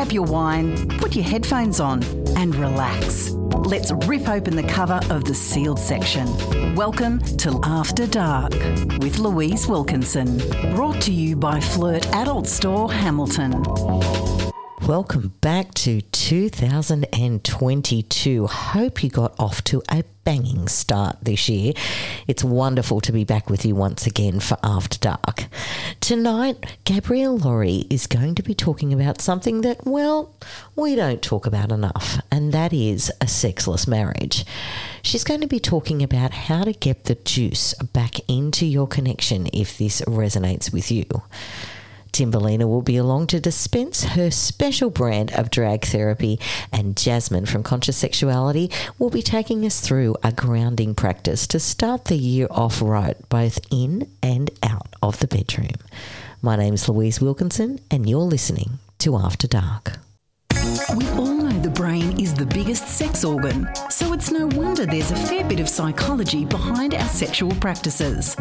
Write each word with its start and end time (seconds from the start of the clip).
grab 0.00 0.12
your 0.12 0.24
wine, 0.24 0.88
put 0.96 1.14
your 1.14 1.26
headphones 1.26 1.78
on, 1.78 2.02
and 2.34 2.54
relax. 2.56 3.32
Let's 3.66 3.92
rip 4.06 4.30
open 4.30 4.56
the 4.56 4.62
cover 4.62 4.98
of 5.10 5.26
the 5.26 5.34
sealed 5.34 5.78
section. 5.78 6.26
Welcome 6.74 7.18
to 7.36 7.60
After 7.64 8.06
Dark 8.06 8.54
with 9.02 9.18
Louise 9.18 9.66
Wilkinson. 9.68 10.38
Brought 10.74 11.02
to 11.02 11.12
you 11.12 11.36
by 11.36 11.60
Flirt 11.60 12.06
Adult 12.14 12.46
Store 12.46 12.90
Hamilton. 12.90 13.52
Welcome 14.90 15.30
back 15.40 15.72
to 15.74 16.00
2022. 16.00 18.46
Hope 18.48 19.04
you 19.04 19.08
got 19.08 19.38
off 19.38 19.62
to 19.62 19.84
a 19.88 20.02
banging 20.24 20.66
start 20.66 21.18
this 21.22 21.48
year. 21.48 21.74
It's 22.26 22.42
wonderful 22.42 23.00
to 23.02 23.12
be 23.12 23.22
back 23.22 23.48
with 23.48 23.64
you 23.64 23.76
once 23.76 24.08
again 24.08 24.40
for 24.40 24.58
After 24.64 24.98
Dark. 24.98 25.44
Tonight, 26.00 26.78
Gabrielle 26.82 27.38
Lawrie 27.38 27.86
is 27.88 28.08
going 28.08 28.34
to 28.34 28.42
be 28.42 28.52
talking 28.52 28.92
about 28.92 29.20
something 29.20 29.60
that, 29.60 29.86
well, 29.86 30.34
we 30.74 30.96
don't 30.96 31.22
talk 31.22 31.46
about 31.46 31.70
enough, 31.70 32.20
and 32.32 32.52
that 32.52 32.72
is 32.72 33.12
a 33.20 33.28
sexless 33.28 33.86
marriage. 33.86 34.44
She's 35.02 35.22
going 35.22 35.42
to 35.42 35.46
be 35.46 35.60
talking 35.60 36.02
about 36.02 36.32
how 36.32 36.64
to 36.64 36.72
get 36.72 37.04
the 37.04 37.14
juice 37.14 37.74
back 37.74 38.28
into 38.28 38.66
your 38.66 38.88
connection 38.88 39.46
if 39.52 39.78
this 39.78 40.00
resonates 40.00 40.72
with 40.72 40.90
you. 40.90 41.04
Timberlina 42.12 42.68
will 42.68 42.82
be 42.82 42.96
along 42.96 43.28
to 43.28 43.40
dispense 43.40 44.04
her 44.04 44.30
special 44.30 44.90
brand 44.90 45.32
of 45.32 45.50
drag 45.50 45.84
therapy, 45.84 46.38
and 46.72 46.96
Jasmine 46.96 47.46
from 47.46 47.62
Conscious 47.62 47.96
Sexuality 47.96 48.70
will 48.98 49.10
be 49.10 49.22
taking 49.22 49.64
us 49.64 49.80
through 49.80 50.16
a 50.22 50.32
grounding 50.32 50.94
practice 50.94 51.46
to 51.48 51.60
start 51.60 52.06
the 52.06 52.16
year 52.16 52.46
off 52.50 52.82
right, 52.82 53.16
both 53.28 53.58
in 53.70 54.10
and 54.22 54.50
out 54.62 54.88
of 55.02 55.18
the 55.20 55.26
bedroom. 55.26 55.76
My 56.42 56.56
name 56.56 56.74
is 56.74 56.88
Louise 56.88 57.20
Wilkinson, 57.20 57.80
and 57.90 58.08
you're 58.08 58.20
listening 58.20 58.78
to 58.98 59.16
After 59.16 59.46
Dark. 59.46 59.98
We 60.96 61.08
all 61.10 61.39
know 61.50 61.60
the 61.60 61.70
brain 61.70 62.20
is 62.20 62.32
the 62.34 62.46
biggest 62.46 62.86
sex 62.88 63.24
organ, 63.24 63.68
so 63.88 64.12
it's 64.12 64.30
no 64.30 64.46
wonder 64.48 64.86
there's 64.86 65.10
a 65.10 65.16
fair 65.16 65.44
bit 65.44 65.58
of 65.58 65.68
psychology 65.68 66.44
behind 66.44 66.94
our 66.94 67.08
sexual 67.08 67.52
practices. 67.56 68.36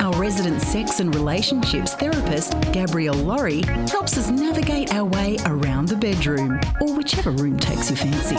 Our 0.00 0.14
resident 0.14 0.60
sex 0.62 1.00
and 1.00 1.14
relationships 1.14 1.94
therapist, 1.94 2.54
Gabrielle 2.72 3.14
Lawrie, 3.14 3.62
helps 3.88 4.16
us 4.16 4.30
navigate 4.30 4.94
our 4.94 5.04
way 5.04 5.38
around 5.46 5.88
the 5.88 5.96
bedroom, 5.96 6.60
or 6.80 6.94
whichever 6.94 7.30
room 7.30 7.58
takes 7.58 7.90
your 7.90 7.96
fancy. 7.96 8.36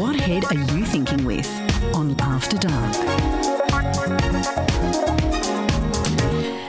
What 0.00 0.16
head 0.16 0.44
are 0.46 0.76
you 0.76 0.84
thinking 0.84 1.24
with 1.24 1.48
on 1.94 2.14
After 2.20 2.56
Dark? 2.58 3.57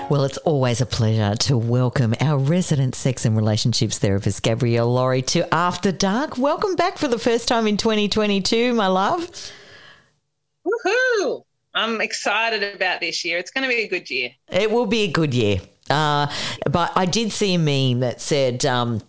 Well, 0.09 0.23
it's 0.23 0.37
always 0.39 0.81
a 0.81 0.87
pleasure 0.87 1.35
to 1.35 1.55
welcome 1.55 2.15
our 2.19 2.39
resident 2.39 2.95
sex 2.95 3.25
and 3.25 3.37
relationships 3.37 3.99
therapist, 3.99 4.41
Gabrielle 4.41 4.91
Lawrie, 4.91 5.21
to 5.27 5.53
After 5.53 5.91
Dark. 5.91 6.35
Welcome 6.35 6.75
back 6.75 6.97
for 6.97 7.07
the 7.07 7.19
first 7.19 7.47
time 7.47 7.67
in 7.67 7.77
2022, 7.77 8.73
my 8.73 8.87
love. 8.87 9.29
Woohoo! 10.65 11.43
I'm 11.75 12.01
excited 12.01 12.63
about 12.63 13.01
this 13.01 13.23
year. 13.23 13.37
It's 13.37 13.51
going 13.51 13.65
to 13.65 13.69
be 13.69 13.83
a 13.83 13.87
good 13.87 14.09
year. 14.09 14.31
It 14.51 14.71
will 14.71 14.87
be 14.87 15.01
a 15.01 15.11
good 15.11 15.31
year. 15.31 15.61
Uh, 15.91 16.25
but 16.67 16.91
I 16.95 17.05
did 17.05 17.31
see 17.31 17.53
a 17.53 17.59
meme 17.59 17.99
that 17.99 18.19
said, 18.19 18.65
um, 18.65 19.03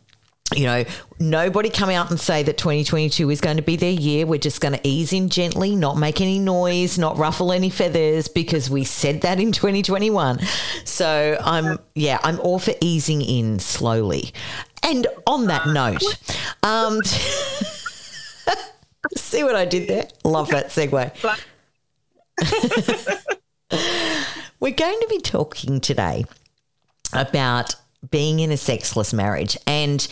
you 0.55 0.65
know, 0.65 0.85
nobody 1.19 1.71
come 1.71 1.91
out 1.91 2.11
and 2.11 2.19
say 2.19 2.43
that 2.43 2.59
2022 2.59 3.31
is 3.31 3.41
going 3.41 3.57
to 3.57 3.63
be 3.63 3.77
their 3.77 3.93
year. 3.93 4.27
We're 4.27 4.39
just 4.39 4.61
going 4.61 4.75
to 4.75 4.81
ease 4.87 5.13
in 5.13 5.29
gently, 5.29 5.77
not 5.77 5.97
make 5.97 6.21
any 6.21 6.39
noise, 6.39 6.99
not 6.99 7.17
ruffle 7.17 7.53
any 7.53 7.71
feathers 7.71 8.29
because 8.29 8.69
we 8.69 8.85
said 8.85 9.21
that 9.21 9.39
in 9.39 9.53
2021. 9.53 10.41
So 10.85 11.39
I'm, 11.41 11.79
yeah, 11.95 12.19
I'm 12.25 12.41
all 12.41 12.59
for 12.59 12.75
easing 12.81 13.23
in 13.23 13.61
slowly. 13.61 14.33
And 14.83 15.07
on 15.27 15.47
that 15.47 15.69
note, 15.69 16.03
um, 16.63 17.01
see 19.17 19.45
what 19.45 19.55
I 19.55 19.67
did 19.67 19.89
there? 19.89 20.09
Love 20.25 20.49
that 20.49 20.69
segue. 20.69 21.13
We're 24.61 24.73
going 24.73 25.01
to 25.01 25.07
be 25.09 25.21
talking 25.21 25.81
today 25.81 26.25
about 27.13 27.77
being 28.11 28.41
in 28.41 28.51
a 28.51 28.57
sexless 28.57 29.13
marriage 29.13 29.57
and 29.67 30.09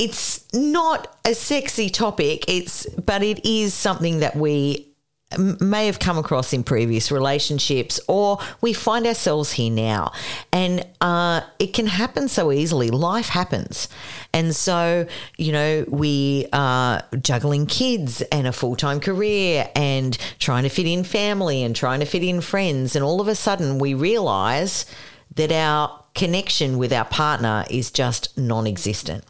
it's 0.00 0.52
not 0.54 1.18
a 1.24 1.34
sexy 1.34 1.90
topic 1.90 2.44
it's 2.48 2.86
but 2.94 3.22
it 3.22 3.44
is 3.44 3.74
something 3.74 4.20
that 4.20 4.34
we 4.34 4.90
may 5.38 5.86
have 5.86 5.98
come 5.98 6.18
across 6.18 6.52
in 6.52 6.64
previous 6.64 7.12
relationships 7.12 8.00
or 8.08 8.38
we 8.60 8.72
find 8.72 9.06
ourselves 9.06 9.52
here 9.52 9.70
now. 9.70 10.12
And 10.52 10.84
uh, 11.00 11.42
it 11.58 11.72
can 11.72 11.86
happen 11.86 12.28
so 12.28 12.50
easily. 12.50 12.90
Life 12.90 13.28
happens. 13.28 13.88
And 14.32 14.54
so 14.54 15.06
you 15.36 15.52
know 15.52 15.84
we 15.88 16.46
are 16.52 17.02
juggling 17.20 17.66
kids 17.66 18.22
and 18.32 18.46
a 18.46 18.52
full-time 18.52 19.00
career 19.00 19.68
and 19.76 20.16
trying 20.38 20.64
to 20.64 20.68
fit 20.68 20.86
in 20.86 21.04
family 21.04 21.62
and 21.62 21.76
trying 21.76 22.00
to 22.00 22.06
fit 22.06 22.24
in 22.24 22.40
friends 22.40 22.96
and 22.96 23.04
all 23.04 23.20
of 23.20 23.28
a 23.28 23.34
sudden 23.34 23.78
we 23.78 23.94
realize 23.94 24.86
that 25.34 25.52
our 25.52 26.04
connection 26.14 26.76
with 26.76 26.92
our 26.92 27.04
partner 27.04 27.64
is 27.70 27.90
just 27.90 28.36
non-existent 28.36 29.24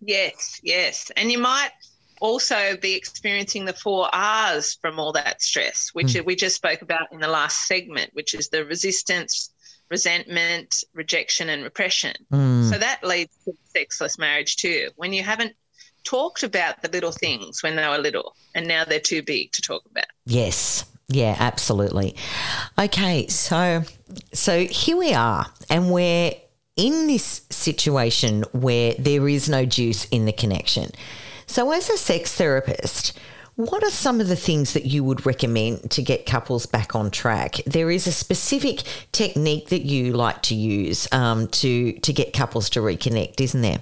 Yes, 0.00 0.60
yes. 0.62 1.10
And 1.16 1.30
you 1.30 1.38
might 1.38 1.70
also 2.20 2.76
be 2.80 2.94
experiencing 2.94 3.64
the 3.64 3.72
four 3.72 4.08
R's 4.12 4.78
from 4.80 4.98
all 4.98 5.12
that 5.12 5.42
stress, 5.42 5.90
which 5.92 6.08
mm. 6.08 6.24
we 6.24 6.36
just 6.36 6.56
spoke 6.56 6.82
about 6.82 7.12
in 7.12 7.20
the 7.20 7.28
last 7.28 7.66
segment, 7.66 8.10
which 8.14 8.34
is 8.34 8.48
the 8.48 8.64
resistance, 8.64 9.50
resentment, 9.90 10.84
rejection, 10.94 11.48
and 11.48 11.62
repression. 11.62 12.14
Mm. 12.32 12.70
So 12.70 12.78
that 12.78 13.04
leads 13.04 13.36
to 13.44 13.52
sexless 13.74 14.18
marriage 14.18 14.56
too. 14.56 14.90
When 14.96 15.12
you 15.12 15.22
haven't 15.22 15.54
talked 16.04 16.42
about 16.42 16.80
the 16.82 16.88
little 16.88 17.12
things 17.12 17.62
when 17.62 17.76
they 17.76 17.86
were 17.86 17.98
little 17.98 18.34
and 18.54 18.66
now 18.66 18.84
they're 18.84 19.00
too 19.00 19.22
big 19.22 19.52
to 19.52 19.60
talk 19.60 19.82
about. 19.90 20.06
Yes. 20.24 20.84
Yeah, 21.08 21.36
absolutely. 21.38 22.16
Okay, 22.78 23.26
so 23.28 23.82
so 24.32 24.64
here 24.64 24.96
we 24.96 25.12
are 25.12 25.46
and 25.68 25.92
we're 25.92 26.32
in 26.76 27.06
this 27.06 27.42
situation 27.50 28.44
where 28.52 28.94
there 28.98 29.28
is 29.28 29.48
no 29.48 29.64
juice 29.64 30.04
in 30.06 30.26
the 30.26 30.32
connection. 30.32 30.90
So, 31.46 31.72
as 31.72 31.88
a 31.88 31.96
sex 31.96 32.34
therapist, 32.34 33.18
what 33.56 33.82
are 33.82 33.90
some 33.90 34.20
of 34.20 34.28
the 34.28 34.36
things 34.36 34.74
that 34.74 34.84
you 34.84 35.02
would 35.02 35.24
recommend 35.24 35.90
to 35.92 36.02
get 36.02 36.26
couples 36.26 36.66
back 36.66 36.94
on 36.94 37.10
track? 37.10 37.56
There 37.66 37.90
is 37.90 38.06
a 38.06 38.12
specific 38.12 38.82
technique 39.12 39.70
that 39.70 39.82
you 39.86 40.12
like 40.12 40.42
to 40.42 40.54
use 40.54 41.08
um, 41.12 41.48
to 41.48 41.92
to 41.92 42.12
get 42.12 42.34
couples 42.34 42.68
to 42.70 42.80
reconnect, 42.80 43.40
isn't 43.40 43.62
there? 43.62 43.80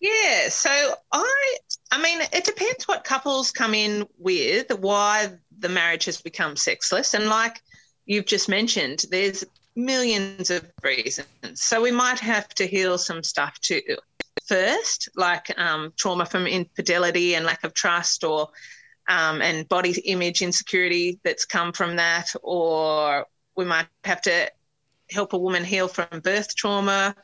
Yeah. 0.00 0.48
So 0.50 0.70
I, 1.12 1.56
I 1.92 2.02
mean, 2.02 2.20
it 2.32 2.44
depends 2.44 2.86
what 2.86 3.04
couples 3.04 3.50
come 3.50 3.72
in 3.72 4.06
with, 4.18 4.70
why 4.78 5.30
the 5.58 5.70
marriage 5.70 6.04
has 6.04 6.20
become 6.20 6.56
sexless, 6.56 7.14
and 7.14 7.28
like 7.28 7.62
you've 8.04 8.26
just 8.26 8.50
mentioned, 8.50 9.06
there's 9.10 9.44
millions 9.74 10.50
of 10.50 10.70
reasons. 10.82 11.28
So 11.54 11.80
we 11.80 11.92
might 11.92 12.18
have 12.20 12.48
to 12.54 12.66
heal 12.66 12.98
some 12.98 13.22
stuff 13.22 13.58
too. 13.60 13.82
First, 14.46 15.08
like 15.14 15.56
um, 15.58 15.92
trauma 15.96 16.26
from 16.26 16.46
infidelity 16.46 17.34
and 17.34 17.44
lack 17.44 17.64
of 17.64 17.74
trust, 17.74 18.24
or 18.24 18.48
um, 19.08 19.40
and 19.42 19.68
body 19.68 19.98
image 20.04 20.42
insecurity 20.42 21.20
that's 21.24 21.44
come 21.44 21.72
from 21.72 21.96
that, 21.96 22.32
or 22.42 23.26
we 23.56 23.64
might 23.64 23.86
have 24.04 24.20
to 24.22 24.50
help 25.10 25.32
a 25.32 25.38
woman 25.38 25.64
heal 25.64 25.88
from 25.88 26.20
birth 26.20 26.54
trauma, 26.56 27.14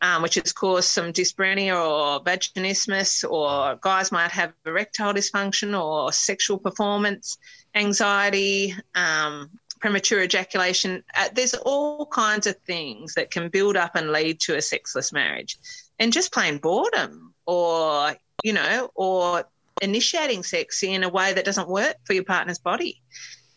um, 0.00 0.22
which 0.22 0.34
has 0.36 0.52
caused 0.52 0.88
some 0.88 1.12
dyspareunia 1.12 1.74
or 1.74 2.22
vaginismus, 2.22 3.28
or 3.28 3.76
guys 3.80 4.12
might 4.12 4.30
have 4.30 4.52
erectile 4.64 5.14
dysfunction 5.14 5.78
or 5.80 6.12
sexual 6.12 6.58
performance 6.58 7.38
anxiety, 7.74 8.74
um, 8.94 9.50
premature 9.80 10.22
ejaculation. 10.22 11.02
Uh, 11.16 11.28
there's 11.34 11.54
all 11.54 12.06
kinds 12.06 12.46
of 12.46 12.56
things 12.58 13.14
that 13.14 13.30
can 13.30 13.48
build 13.48 13.76
up 13.76 13.94
and 13.94 14.10
lead 14.10 14.40
to 14.40 14.56
a 14.56 14.62
sexless 14.62 15.12
marriage. 15.12 15.58
And 15.98 16.12
just 16.12 16.32
plain 16.32 16.58
boredom 16.58 17.34
or, 17.46 18.14
you 18.42 18.52
know, 18.52 18.90
or 18.94 19.44
initiating 19.80 20.42
sex 20.42 20.82
in 20.82 21.04
a 21.04 21.08
way 21.08 21.32
that 21.32 21.44
doesn't 21.44 21.68
work 21.68 21.96
for 22.04 22.12
your 22.12 22.24
partner's 22.24 22.58
body. 22.58 23.02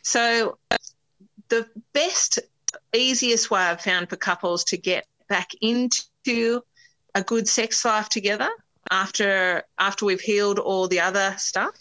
So, 0.04 0.58
the 1.50 1.68
best, 1.94 2.40
easiest 2.94 3.50
way 3.50 3.62
I've 3.62 3.82
found 3.82 4.10
for 4.10 4.16
couples 4.16 4.64
to 4.66 4.78
get 4.78 5.06
back 5.28 5.50
into 5.62 6.62
a 7.16 7.24
good 7.24 7.48
sex 7.48 7.84
life 7.84 8.10
together 8.10 8.50
after 8.92 9.64
after 9.78 10.06
we've 10.06 10.22
healed 10.22 10.60
all 10.60 10.88
the 10.88 11.00
other 11.00 11.36
stuff 11.38 11.79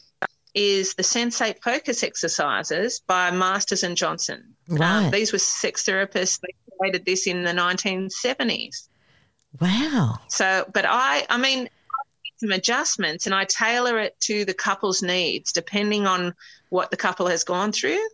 is 0.58 0.94
the 0.94 1.04
Sensate 1.04 1.62
Focus 1.62 2.02
exercises 2.02 3.00
by 3.06 3.30
Masters 3.30 3.84
and 3.84 3.96
Johnson. 3.96 4.56
Um, 4.68 4.76
right. 4.76 5.04
Um, 5.04 5.10
these 5.12 5.32
were 5.32 5.38
sex 5.38 5.84
therapists. 5.84 6.40
They 6.40 6.52
created 6.76 7.04
this 7.04 7.28
in 7.28 7.44
the 7.44 7.52
1970s. 7.52 8.88
Wow. 9.60 10.18
So, 10.26 10.68
but 10.74 10.84
I, 10.84 11.24
I 11.30 11.38
mean, 11.38 11.68
some 12.38 12.50
adjustments 12.50 13.26
and 13.26 13.34
I 13.36 13.44
tailor 13.44 14.00
it 14.00 14.18
to 14.22 14.44
the 14.44 14.54
couple's 14.54 15.00
needs 15.00 15.52
depending 15.52 16.08
on 16.08 16.34
what 16.70 16.90
the 16.90 16.96
couple 16.96 17.28
has 17.28 17.44
gone 17.44 17.70
through. 17.70 18.04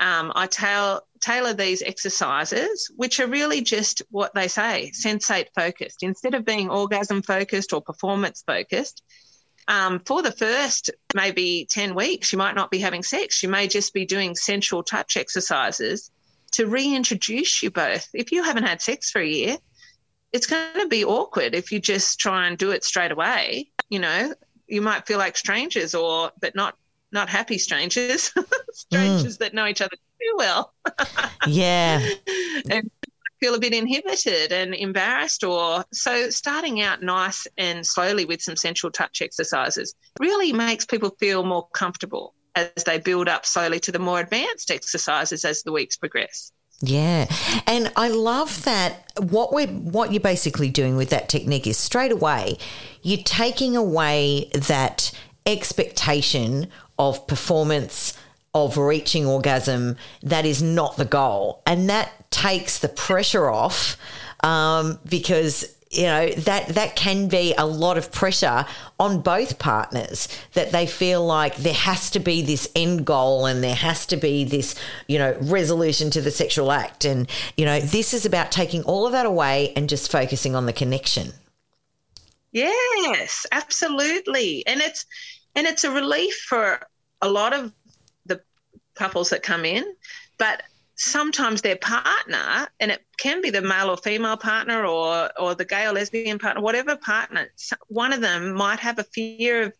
Um, 0.00 0.32
I 0.34 0.48
tail, 0.48 1.00
tailor 1.20 1.54
these 1.54 1.80
exercises, 1.80 2.90
which 2.96 3.20
are 3.20 3.26
really 3.26 3.62
just 3.62 4.02
what 4.10 4.34
they 4.34 4.48
say 4.48 4.92
sensate 4.94 5.48
focused. 5.54 6.02
Instead 6.02 6.34
of 6.34 6.44
being 6.44 6.68
orgasm 6.68 7.22
focused 7.22 7.72
or 7.72 7.80
performance 7.80 8.42
focused, 8.46 9.02
um, 9.70 10.00
for 10.00 10.20
the 10.20 10.32
first 10.32 10.90
maybe 11.14 11.64
10 11.70 11.94
weeks, 11.94 12.32
you 12.32 12.38
might 12.38 12.56
not 12.56 12.72
be 12.72 12.80
having 12.80 13.04
sex. 13.04 13.40
You 13.40 13.48
may 13.48 13.68
just 13.68 13.94
be 13.94 14.04
doing 14.04 14.34
sensual 14.34 14.82
touch 14.82 15.16
exercises 15.16 16.10
to 16.52 16.66
reintroduce 16.66 17.62
you 17.62 17.70
both. 17.70 18.08
If 18.12 18.32
you 18.32 18.42
haven't 18.42 18.64
had 18.64 18.82
sex 18.82 19.12
for 19.12 19.20
a 19.20 19.26
year, 19.26 19.58
it's 20.32 20.48
going 20.48 20.80
to 20.80 20.88
be 20.88 21.04
awkward 21.04 21.54
if 21.54 21.70
you 21.70 21.78
just 21.78 22.18
try 22.18 22.48
and 22.48 22.58
do 22.58 22.72
it 22.72 22.82
straight 22.82 23.12
away. 23.12 23.70
You 23.88 24.00
know, 24.00 24.34
you 24.66 24.82
might 24.82 25.06
feel 25.06 25.18
like 25.18 25.36
strangers 25.36 25.94
or, 25.94 26.32
but 26.40 26.56
not 26.56 26.76
not 27.12 27.28
happy 27.28 27.58
strangers, 27.58 28.32
strangers 28.72 29.36
mm. 29.36 29.38
that 29.38 29.54
know 29.54 29.66
each 29.66 29.80
other 29.80 29.96
too 29.96 30.34
well. 30.36 30.72
yeah. 31.46 32.00
And 32.70 32.90
feel 33.40 33.54
a 33.54 33.58
bit 33.58 33.72
inhibited 33.72 34.52
and 34.52 34.74
embarrassed 34.74 35.42
or 35.42 35.84
so 35.92 36.30
starting 36.30 36.80
out 36.80 37.02
nice 37.02 37.46
and 37.58 37.86
slowly 37.86 38.24
with 38.24 38.42
some 38.42 38.56
sensual 38.56 38.90
touch 38.90 39.22
exercises 39.22 39.94
really 40.20 40.52
makes 40.52 40.84
people 40.84 41.10
feel 41.18 41.42
more 41.42 41.66
comfortable 41.70 42.34
as 42.54 42.84
they 42.84 42.98
build 42.98 43.28
up 43.28 43.46
slowly 43.46 43.80
to 43.80 43.92
the 43.92 43.98
more 43.98 44.20
advanced 44.20 44.70
exercises 44.70 45.44
as 45.44 45.62
the 45.62 45.72
weeks 45.72 45.96
progress. 45.96 46.52
Yeah. 46.82 47.26
And 47.66 47.92
I 47.96 48.08
love 48.08 48.64
that 48.64 49.12
what 49.18 49.52
we're 49.52 49.66
what 49.66 50.12
you're 50.12 50.20
basically 50.20 50.70
doing 50.70 50.96
with 50.96 51.10
that 51.10 51.28
technique 51.28 51.66
is 51.66 51.76
straight 51.76 52.12
away 52.12 52.56
you're 53.02 53.22
taking 53.22 53.76
away 53.76 54.50
that 54.54 55.12
expectation 55.46 56.68
of 56.98 57.26
performance 57.26 58.16
of 58.54 58.76
reaching 58.78 59.26
orgasm 59.26 59.96
that 60.22 60.46
is 60.46 60.62
not 60.62 60.96
the 60.96 61.04
goal 61.04 61.62
and 61.66 61.88
that 61.88 62.19
takes 62.30 62.78
the 62.78 62.88
pressure 62.88 63.48
off 63.48 63.96
um, 64.42 64.98
because 65.08 65.76
you 65.90 66.04
know 66.04 66.28
that 66.30 66.68
that 66.68 66.94
can 66.94 67.26
be 67.26 67.52
a 67.58 67.66
lot 67.66 67.98
of 67.98 68.12
pressure 68.12 68.64
on 69.00 69.20
both 69.20 69.58
partners 69.58 70.28
that 70.52 70.70
they 70.70 70.86
feel 70.86 71.24
like 71.26 71.56
there 71.56 71.74
has 71.74 72.10
to 72.10 72.20
be 72.20 72.42
this 72.42 72.70
end 72.76 73.04
goal 73.04 73.44
and 73.44 73.62
there 73.62 73.74
has 73.74 74.06
to 74.06 74.16
be 74.16 74.44
this 74.44 74.76
you 75.08 75.18
know 75.18 75.36
resolution 75.40 76.08
to 76.10 76.20
the 76.20 76.30
sexual 76.30 76.70
act. 76.70 77.04
And 77.04 77.28
you 77.56 77.64
know 77.64 77.80
this 77.80 78.14
is 78.14 78.24
about 78.24 78.52
taking 78.52 78.84
all 78.84 79.04
of 79.04 79.12
that 79.12 79.26
away 79.26 79.72
and 79.74 79.88
just 79.88 80.12
focusing 80.12 80.54
on 80.54 80.66
the 80.66 80.72
connection. 80.72 81.32
Yes 82.52 83.44
absolutely. 83.50 84.64
And 84.68 84.80
it's 84.80 85.04
and 85.56 85.66
it's 85.66 85.82
a 85.82 85.90
relief 85.90 86.34
for 86.48 86.86
a 87.20 87.28
lot 87.28 87.52
of 87.52 87.72
the 88.26 88.40
couples 88.94 89.30
that 89.30 89.42
come 89.42 89.64
in, 89.64 89.84
but 90.38 90.62
sometimes 91.00 91.62
their 91.62 91.76
partner, 91.76 92.68
and 92.78 92.90
it 92.90 93.02
can 93.18 93.40
be 93.40 93.48
the 93.48 93.62
male 93.62 93.88
or 93.88 93.96
female 93.96 94.36
partner 94.36 94.84
or 94.84 95.30
or 95.40 95.54
the 95.54 95.64
gay 95.64 95.86
or 95.86 95.92
lesbian 95.92 96.38
partner, 96.38 96.62
whatever 96.62 96.94
partner, 96.96 97.50
one 97.88 98.12
of 98.12 98.20
them 98.20 98.52
might 98.52 98.80
have 98.80 98.98
a 98.98 99.04
fear 99.04 99.62
of 99.62 99.72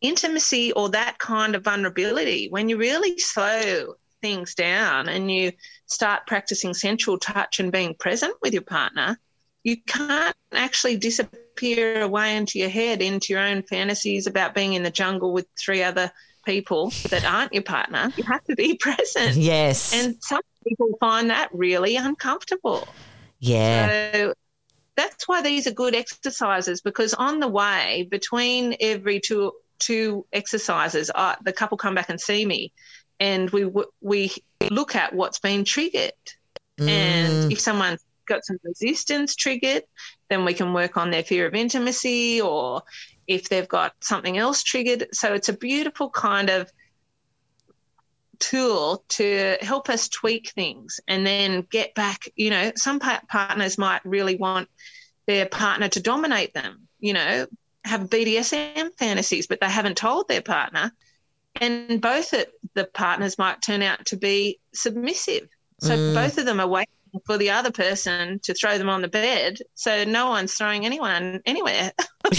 intimacy 0.00 0.72
or 0.72 0.90
that 0.90 1.18
kind 1.18 1.54
of 1.54 1.62
vulnerability. 1.64 2.48
When 2.50 2.68
you 2.68 2.76
really 2.76 3.18
slow 3.18 3.94
things 4.20 4.56
down 4.56 5.08
and 5.08 5.30
you 5.30 5.52
start 5.86 6.26
practicing 6.26 6.74
sensual 6.74 7.18
touch 7.18 7.60
and 7.60 7.70
being 7.70 7.94
present 7.94 8.34
with 8.42 8.52
your 8.52 8.62
partner, 8.62 9.16
you 9.62 9.76
can't 9.86 10.36
actually 10.52 10.96
disappear 10.96 12.02
away 12.02 12.36
into 12.36 12.58
your 12.58 12.68
head, 12.68 13.00
into 13.00 13.32
your 13.32 13.42
own 13.42 13.62
fantasies 13.62 14.26
about 14.26 14.54
being 14.54 14.72
in 14.72 14.82
the 14.82 14.90
jungle 14.90 15.32
with 15.32 15.46
three 15.56 15.84
other 15.84 16.10
people 16.48 16.90
that 17.10 17.26
aren't 17.26 17.52
your 17.52 17.62
partner. 17.62 18.10
You 18.16 18.24
have 18.24 18.42
to 18.44 18.56
be 18.56 18.74
present. 18.80 19.36
Yes. 19.36 19.92
And 19.92 20.16
some 20.20 20.40
people 20.66 20.88
find 20.98 21.28
that 21.28 21.50
really 21.52 21.96
uncomfortable. 21.96 22.88
Yeah. 23.38 24.12
So 24.12 24.34
that's 24.96 25.28
why 25.28 25.42
these 25.42 25.66
are 25.66 25.72
good 25.72 25.94
exercises 25.94 26.80
because 26.80 27.12
on 27.12 27.38
the 27.38 27.48
way 27.48 28.08
between 28.10 28.76
every 28.80 29.20
two 29.20 29.52
two 29.78 30.26
exercises, 30.32 31.10
uh, 31.14 31.36
the 31.44 31.52
couple 31.52 31.76
come 31.76 31.94
back 31.94 32.08
and 32.08 32.20
see 32.20 32.44
me, 32.46 32.72
and 33.20 33.50
we 33.50 33.70
we 34.00 34.32
look 34.70 34.96
at 34.96 35.14
what's 35.14 35.38
been 35.38 35.64
triggered, 35.64 36.12
mm. 36.80 36.88
and 36.88 37.52
if 37.52 37.60
someone's 37.60 38.02
got 38.26 38.44
some 38.44 38.58
resistance 38.64 39.36
triggered, 39.36 39.84
then 40.30 40.44
we 40.44 40.54
can 40.54 40.72
work 40.72 40.96
on 40.96 41.10
their 41.10 41.22
fear 41.22 41.46
of 41.46 41.54
intimacy 41.54 42.40
or 42.40 42.82
if 43.28 43.48
they've 43.48 43.68
got 43.68 43.94
something 44.00 44.38
else 44.38 44.62
triggered. 44.62 45.08
So 45.12 45.34
it's 45.34 45.48
a 45.48 45.52
beautiful 45.52 46.10
kind 46.10 46.50
of 46.50 46.72
tool 48.38 49.04
to 49.08 49.58
help 49.60 49.88
us 49.88 50.08
tweak 50.08 50.50
things 50.50 51.00
and 51.06 51.26
then 51.26 51.66
get 51.70 51.94
back. 51.94 52.24
You 52.34 52.50
know, 52.50 52.72
some 52.74 52.98
partners 53.00 53.78
might 53.78 54.04
really 54.04 54.36
want 54.36 54.68
their 55.26 55.46
partner 55.46 55.88
to 55.88 56.00
dominate 56.00 56.54
them, 56.54 56.88
you 56.98 57.12
know, 57.12 57.46
have 57.84 58.08
BDSM 58.08 58.90
fantasies, 58.98 59.46
but 59.46 59.60
they 59.60 59.68
haven't 59.68 59.96
told 59.96 60.26
their 60.26 60.42
partner. 60.42 60.92
And 61.60 62.00
both 62.00 62.32
the 62.74 62.84
partners 62.84 63.38
might 63.38 63.60
turn 63.60 63.82
out 63.82 64.06
to 64.06 64.16
be 64.16 64.60
submissive. 64.72 65.48
So 65.80 65.96
mm. 65.96 66.14
both 66.14 66.38
of 66.38 66.46
them 66.46 66.60
are 66.60 66.68
waiting 66.68 66.92
for 67.26 67.38
the 67.38 67.50
other 67.50 67.70
person 67.70 68.40
to 68.44 68.54
throw 68.54 68.78
them 68.78 68.88
on 68.88 69.02
the 69.02 69.08
bed. 69.08 69.58
So 69.74 70.04
no 70.04 70.28
one's 70.28 70.54
throwing 70.54 70.86
anyone 70.86 71.40
anywhere. 71.46 71.92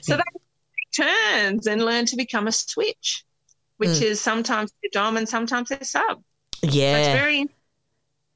so 0.00 0.16
they 0.16 0.22
turns 0.96 1.66
and 1.66 1.84
learn 1.84 2.06
to 2.06 2.16
become 2.16 2.46
a 2.46 2.52
switch, 2.52 3.24
which 3.76 3.90
mm. 3.90 4.02
is 4.02 4.20
sometimes 4.20 4.72
they're 4.82 4.90
dom 4.92 5.16
and 5.16 5.28
sometimes 5.28 5.68
they're 5.68 5.82
sub. 5.82 6.22
Yeah. 6.62 6.92
That's 6.92 7.20
very, 7.20 7.46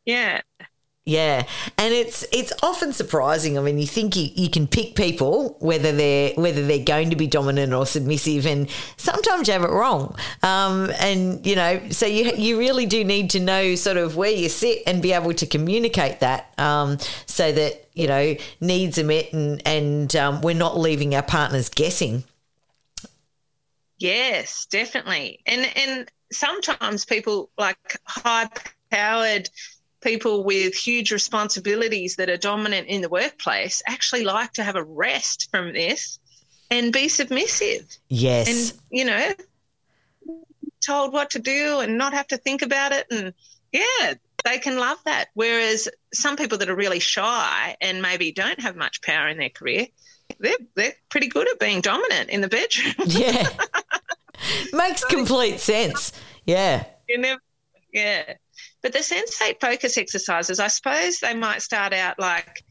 yeah. 0.05 0.43
Yeah, 1.05 1.47
and 1.79 1.93
it's 1.93 2.25
it's 2.33 2.53
often 2.63 2.93
surprising. 2.93 3.59
I 3.59 3.61
mean, 3.61 3.77
you 3.77 3.89
think 3.89 4.15
you, 4.15 4.29
you 4.37 4.49
can 4.49 4.69
pick 4.69 4.95
people 4.95 5.57
whether 5.59 5.91
they're 5.91 6.33
whether 6.35 6.65
they're 6.65 6.85
going 6.85 7.11
to 7.11 7.17
be 7.17 7.27
dominant 7.27 7.73
or 7.73 7.87
submissive, 7.87 8.47
and 8.47 8.71
sometimes 8.99 9.49
you 9.49 9.55
have 9.55 9.65
it 9.65 9.71
wrong. 9.71 10.15
Um, 10.45 10.93
and 11.01 11.45
you 11.45 11.57
know, 11.57 11.81
so 11.91 12.07
you 12.07 12.31
you 12.37 12.57
really 12.57 12.87
do 12.87 13.03
need 13.03 13.31
to 13.31 13.41
know 13.41 13.75
sort 13.75 13.97
of 13.97 14.17
where 14.17 14.31
you 14.31 14.49
sit 14.49 14.85
and 14.87 15.03
be 15.03 15.13
able 15.13 15.35
to 15.35 15.45
communicate 15.45 16.21
that, 16.21 16.57
um, 16.61 16.99
so 17.27 17.51
that 17.51 17.89
you 17.95 18.07
know 18.07 18.37
needs 18.61 18.97
are 18.97 19.05
met 19.05 19.33
and 19.33 19.61
and 19.67 20.15
um, 20.15 20.41
we're 20.41 20.55
not 20.55 20.79
leaving 20.79 21.17
our 21.17 21.23
partners 21.25 21.69
guessing. 21.69 22.23
Yes, 23.99 24.67
definitely, 24.67 25.41
and 25.47 25.69
and 25.75 26.09
sometimes 26.31 27.05
people 27.05 27.51
like 27.59 28.01
high 28.05 28.49
powered 28.93 29.51
people 30.03 30.45
with 30.45 30.75
huge 30.75 31.13
responsibilities 31.13 32.17
that 32.17 32.29
are 32.29 32.37
dominant 32.37 32.89
in 32.89 33.01
the 33.01 33.09
workplace 33.09 33.83
actually 33.87 34.25
like 34.25 34.53
to 34.55 34.65
have 34.65 34.77
a 34.77 34.85
rest 34.85 35.49
from 35.51 35.73
this 35.73 36.19
and 36.71 36.93
be 36.93 37.09
submissive. 37.09 37.87
Yes. 38.09 38.49
And, 38.49 38.81
you 38.91 39.05
know, 39.05 39.33
told 40.81 41.13
what 41.13 41.31
to 41.31 41.39
do 41.39 41.81
and 41.81 41.97
not 41.97 42.13
have 42.13 42.27
to 42.29 42.37
think 42.37 42.63
about 42.63 42.93
it. 42.93 43.07
And 43.11 43.33
yeah, 43.73 44.15
they 44.45 44.59
can 44.59 44.77
love 44.77 44.99
that. 45.05 45.29
Whereas 45.35 45.89
some 46.13 46.37
people 46.37 46.59
that 46.59 46.69
are 46.69 46.77
really 46.77 47.01
shy 47.01 47.77
and 47.81 48.03
maybe 48.03 48.33
don't 48.33 48.61
have 48.61 48.77
much 48.77 49.03
power 49.03 49.29
in 49.29 49.39
their 49.39 49.51
career, 49.51 49.87
they're, 50.39 50.57
they're 50.75 50.95
pretty 51.09 51.29
good 51.29 51.49
at 51.49 51.59
being 51.59 51.81
dominant 51.81 52.31
in 52.31 52.41
the 52.41 52.49
bedroom. 52.49 52.95
yeah. 53.07 53.49
Makes 54.73 55.05
complete 55.05 55.61
sense. 55.61 56.13
Yeah. 56.45 56.85
You 57.09 57.19
never, 57.19 57.41
yeah. 57.93 58.35
But 58.83 58.93
the 58.93 59.01
sensate 59.01 59.61
focus 59.61 59.97
exercises, 59.97 60.61
I 60.61 60.69
suppose 60.69 61.21
they 61.21 61.35
might 61.35 61.63
start 61.63 61.93
out 61.93 62.19
like 62.19 62.65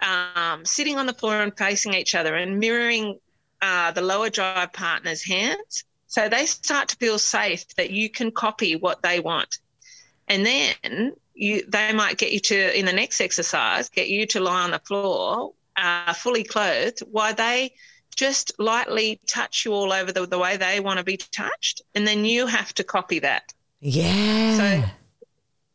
um, 0.00 0.64
sitting 0.64 0.98
on 0.98 1.06
the 1.06 1.12
floor 1.12 1.40
and 1.40 1.56
facing 1.56 1.94
each 1.94 2.14
other 2.14 2.34
and 2.34 2.58
mirroring 2.58 3.18
uh, 3.62 3.90
the 3.92 4.02
lower 4.02 4.30
drive 4.30 4.72
partner's 4.72 5.24
hands. 5.24 5.84
So 6.06 6.28
they 6.28 6.46
start 6.46 6.88
to 6.88 6.96
feel 6.96 7.18
safe 7.18 7.66
that 7.76 7.90
you 7.90 8.10
can 8.10 8.30
copy 8.30 8.76
what 8.76 9.02
they 9.02 9.20
want. 9.20 9.58
And 10.28 10.44
then 10.46 11.12
you, 11.34 11.64
they 11.68 11.92
might 11.92 12.18
get 12.18 12.32
you 12.32 12.40
to, 12.40 12.78
in 12.78 12.86
the 12.86 12.92
next 12.92 13.20
exercise, 13.20 13.88
get 13.88 14.08
you 14.08 14.26
to 14.28 14.40
lie 14.40 14.62
on 14.62 14.70
the 14.70 14.78
floor 14.80 15.52
uh, 15.76 16.12
fully 16.12 16.44
clothed 16.44 17.00
while 17.10 17.34
they 17.34 17.72
just 18.14 18.52
lightly 18.58 19.20
touch 19.26 19.64
you 19.64 19.72
all 19.72 19.92
over 19.92 20.10
the, 20.10 20.26
the 20.26 20.38
way 20.38 20.56
they 20.56 20.80
want 20.80 20.98
to 20.98 21.04
be 21.04 21.16
touched. 21.16 21.82
And 21.94 22.06
then 22.06 22.24
you 22.24 22.46
have 22.46 22.72
to 22.74 22.84
copy 22.84 23.18
that. 23.20 23.52
Yeah. 23.80 24.56
So 24.56 24.88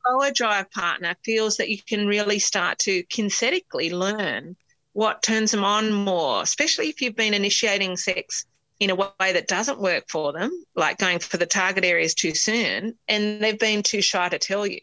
lower 0.09 0.31
drive 0.31 0.69
partner 0.71 1.15
feels 1.23 1.57
that 1.57 1.69
you 1.69 1.77
can 1.81 2.07
really 2.07 2.39
start 2.39 2.79
to 2.79 3.03
kinesthetically 3.03 3.91
learn 3.91 4.55
what 4.93 5.23
turns 5.23 5.51
them 5.51 5.63
on 5.63 5.91
more, 5.93 6.41
especially 6.41 6.89
if 6.89 7.01
you've 7.01 7.15
been 7.15 7.33
initiating 7.33 7.95
sex 7.97 8.45
in 8.79 8.89
a 8.89 8.95
way 8.95 9.11
that 9.19 9.47
doesn't 9.47 9.79
work 9.79 10.05
for 10.09 10.33
them, 10.33 10.51
like 10.75 10.97
going 10.97 11.19
for 11.19 11.37
the 11.37 11.45
target 11.45 11.85
areas 11.85 12.15
too 12.15 12.33
soon, 12.33 12.97
and 13.07 13.41
they've 13.41 13.59
been 13.59 13.83
too 13.83 14.01
shy 14.01 14.27
to 14.27 14.39
tell 14.39 14.65
you. 14.65 14.79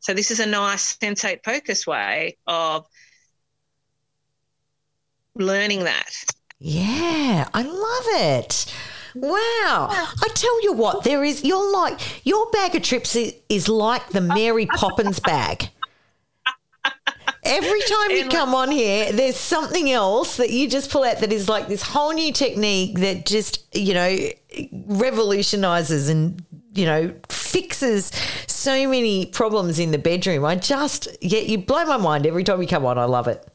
So, 0.00 0.14
this 0.14 0.30
is 0.30 0.40
a 0.40 0.46
nice 0.46 0.96
sensate 0.96 1.44
focus 1.44 1.86
way 1.86 2.38
of 2.46 2.86
learning 5.34 5.84
that. 5.84 6.10
Yeah, 6.58 7.48
I 7.52 7.62
love 7.62 8.04
it. 8.22 8.74
Wow. 9.14 9.88
I 9.90 10.28
tell 10.34 10.62
you 10.62 10.72
what, 10.72 11.04
there 11.04 11.24
is, 11.24 11.44
you're 11.44 11.72
like, 11.72 12.26
your 12.26 12.50
bag 12.50 12.74
of 12.74 12.82
trips 12.82 13.16
is, 13.16 13.34
is 13.48 13.68
like 13.68 14.08
the 14.10 14.20
Mary 14.20 14.66
Poppins 14.66 15.20
bag. 15.20 15.70
Every 17.44 17.80
time 17.80 18.10
you 18.10 18.28
come 18.28 18.54
on 18.54 18.70
here, 18.70 19.10
there's 19.12 19.36
something 19.36 19.90
else 19.90 20.36
that 20.36 20.50
you 20.50 20.68
just 20.68 20.90
pull 20.90 21.04
out 21.04 21.20
that 21.20 21.32
is 21.32 21.48
like 21.48 21.66
this 21.68 21.82
whole 21.82 22.12
new 22.12 22.32
technique 22.32 22.98
that 22.98 23.24
just, 23.24 23.74
you 23.74 23.94
know, 23.94 24.18
revolutionizes 24.86 26.10
and, 26.10 26.44
you 26.74 26.84
know, 26.84 27.14
fixes 27.30 28.12
so 28.46 28.88
many 28.88 29.26
problems 29.26 29.78
in 29.78 29.92
the 29.92 29.98
bedroom. 29.98 30.44
I 30.44 30.56
just, 30.56 31.08
yeah, 31.22 31.40
you 31.40 31.58
blow 31.58 31.84
my 31.86 31.96
mind 31.96 32.26
every 32.26 32.44
time 32.44 32.60
you 32.60 32.68
come 32.68 32.84
on. 32.84 32.98
I 32.98 33.04
love 33.04 33.28
it. 33.28 33.48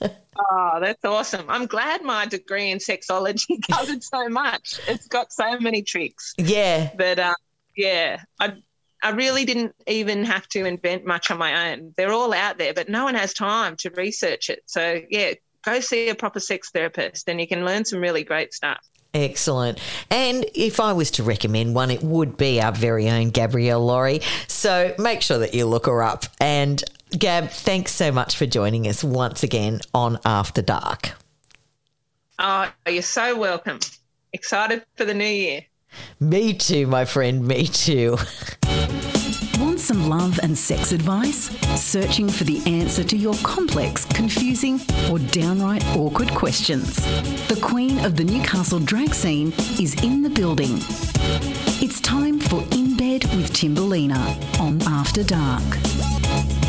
Oh, 0.50 0.78
that's 0.80 1.04
awesome. 1.04 1.46
I'm 1.48 1.66
glad 1.66 2.02
my 2.02 2.26
degree 2.26 2.70
in 2.70 2.78
sexology 2.78 3.60
covered 3.70 4.02
so 4.02 4.28
much. 4.28 4.80
It's 4.88 5.08
got 5.08 5.32
so 5.32 5.58
many 5.58 5.82
tricks. 5.82 6.34
Yeah. 6.38 6.90
But 6.96 7.18
uh, 7.18 7.34
yeah, 7.76 8.22
I 8.40 8.54
I 9.02 9.10
really 9.10 9.44
didn't 9.44 9.74
even 9.86 10.24
have 10.24 10.48
to 10.48 10.64
invent 10.64 11.04
much 11.04 11.30
on 11.30 11.38
my 11.38 11.72
own. 11.72 11.94
They're 11.96 12.12
all 12.12 12.32
out 12.32 12.58
there, 12.58 12.74
but 12.74 12.88
no 12.88 13.04
one 13.04 13.14
has 13.14 13.34
time 13.34 13.76
to 13.78 13.90
research 13.90 14.50
it. 14.50 14.62
So 14.66 15.00
yeah, 15.10 15.34
go 15.62 15.80
see 15.80 16.08
a 16.08 16.14
proper 16.14 16.40
sex 16.40 16.70
therapist 16.70 17.28
and 17.28 17.40
you 17.40 17.46
can 17.46 17.64
learn 17.64 17.84
some 17.84 18.00
really 18.00 18.24
great 18.24 18.54
stuff. 18.54 18.80
Excellent. 19.14 19.80
And 20.10 20.44
if 20.54 20.78
I 20.78 20.92
was 20.92 21.10
to 21.12 21.22
recommend 21.22 21.74
one, 21.74 21.90
it 21.90 22.02
would 22.02 22.36
be 22.36 22.60
our 22.60 22.72
very 22.72 23.08
own 23.08 23.30
Gabrielle 23.30 23.84
Lawrie. 23.84 24.20
So 24.46 24.94
make 24.98 25.22
sure 25.22 25.38
that 25.38 25.54
you 25.54 25.66
look 25.66 25.86
her 25.86 26.02
up. 26.02 26.24
And 26.38 26.82
Gab, 27.10 27.50
thanks 27.50 27.92
so 27.92 28.10
much 28.10 28.36
for 28.36 28.46
joining 28.46 28.86
us 28.88 29.04
once 29.04 29.42
again 29.42 29.80
on 29.94 30.18
After 30.24 30.60
Dark. 30.60 31.12
Oh, 32.38 32.70
you're 32.86 33.02
so 33.02 33.38
welcome. 33.38 33.78
Excited 34.32 34.84
for 34.96 35.04
the 35.04 35.14
new 35.14 35.24
year. 35.24 35.62
Me 36.20 36.52
too, 36.52 36.86
my 36.86 37.04
friend. 37.04 37.46
Me 37.46 37.66
too. 37.66 38.18
Want 39.58 39.80
some 39.80 40.08
love 40.10 40.38
and 40.42 40.58
sex 40.58 40.92
advice? 40.92 41.48
Searching 41.80 42.28
for 42.28 42.44
the 42.44 42.60
answer 42.66 43.02
to 43.04 43.16
your 43.16 43.34
complex, 43.36 44.04
confusing, 44.04 44.80
or 45.10 45.18
downright 45.18 45.86
awkward 45.96 46.34
questions? 46.34 46.96
The 47.48 47.58
queen 47.62 48.04
of 48.04 48.16
the 48.16 48.24
Newcastle 48.24 48.80
drag 48.80 49.14
scene 49.14 49.52
is 49.80 49.94
in 50.02 50.22
the 50.22 50.30
building. 50.30 50.76
It's 51.80 52.00
time 52.00 52.40
for 52.40 52.62
In 52.72 52.96
Bed 52.96 53.24
with 53.36 53.52
Timberlina 53.52 54.60
on 54.60 54.82
After 54.82 55.24
Dark. 55.24 56.65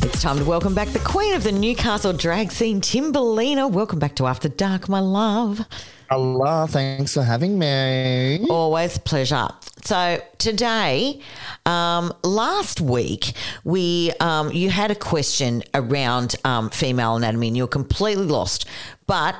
It's 0.00 0.22
time 0.22 0.38
to 0.38 0.44
welcome 0.44 0.74
back 0.74 0.88
the 0.88 1.00
queen 1.00 1.34
of 1.34 1.42
the 1.42 1.50
Newcastle 1.50 2.12
drag 2.12 2.52
scene, 2.52 2.80
Timberlina. 2.80 3.68
Welcome 3.68 3.98
back 3.98 4.14
to 4.16 4.26
After 4.26 4.48
Dark, 4.48 4.88
my 4.88 5.00
love. 5.00 5.66
Hello, 6.08 6.66
thanks 6.68 7.14
for 7.14 7.22
having 7.24 7.58
me. 7.58 8.46
Always 8.48 8.96
a 8.96 9.00
pleasure. 9.00 9.48
So 9.82 10.22
today, 10.38 11.20
um, 11.66 12.12
last 12.22 12.80
week, 12.80 13.32
we 13.64 14.12
um, 14.20 14.52
you 14.52 14.70
had 14.70 14.92
a 14.92 14.94
question 14.94 15.64
around 15.74 16.36
um, 16.44 16.70
female 16.70 17.16
anatomy, 17.16 17.48
and 17.48 17.56
you're 17.56 17.66
completely 17.66 18.26
lost. 18.26 18.66
But 19.08 19.34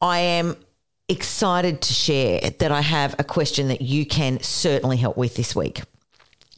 I 0.00 0.18
am 0.18 0.56
excited 1.08 1.82
to 1.82 1.92
share 1.92 2.40
that 2.58 2.72
I 2.72 2.80
have 2.80 3.14
a 3.20 3.24
question 3.24 3.68
that 3.68 3.80
you 3.80 4.04
can 4.04 4.42
certainly 4.42 4.96
help 4.96 5.16
with 5.16 5.36
this 5.36 5.54
week. 5.54 5.82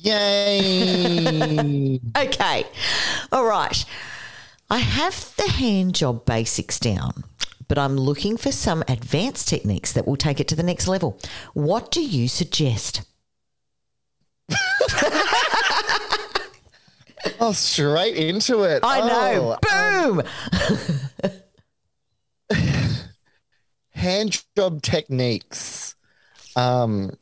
Yay! 0.03 2.01
Okay, 2.17 2.65
all 3.31 3.45
right. 3.45 3.85
I 4.71 4.79
have 4.79 5.35
the 5.37 5.49
hand 5.51 5.95
job 5.95 6.25
basics 6.25 6.79
down, 6.79 7.25
but 7.69 7.79
I'm 7.79 7.97
looking 7.97 8.37
for 8.37 8.51
some 8.53 8.83
advanced 8.89 9.49
techniques 9.49 9.93
that 9.93 10.07
will 10.07 10.17
take 10.17 10.41
it 10.41 10.49
to 10.49 10.57
the 10.57 10.63
next 10.63 10.89
level. 10.89 11.19
What 11.55 11.91
do 11.91 12.03
you 12.03 12.29
suggest? 12.29 13.03
oh, 17.41 17.53
straight 17.53 18.17
into 18.17 18.63
it. 18.63 18.81
I 18.83 19.01
know. 19.07 19.59
Oh, 19.69 20.23
Boom. 22.51 22.59
hand 23.95 24.45
job 24.57 24.83
techniques. 24.83 25.95
Um, 26.57 27.17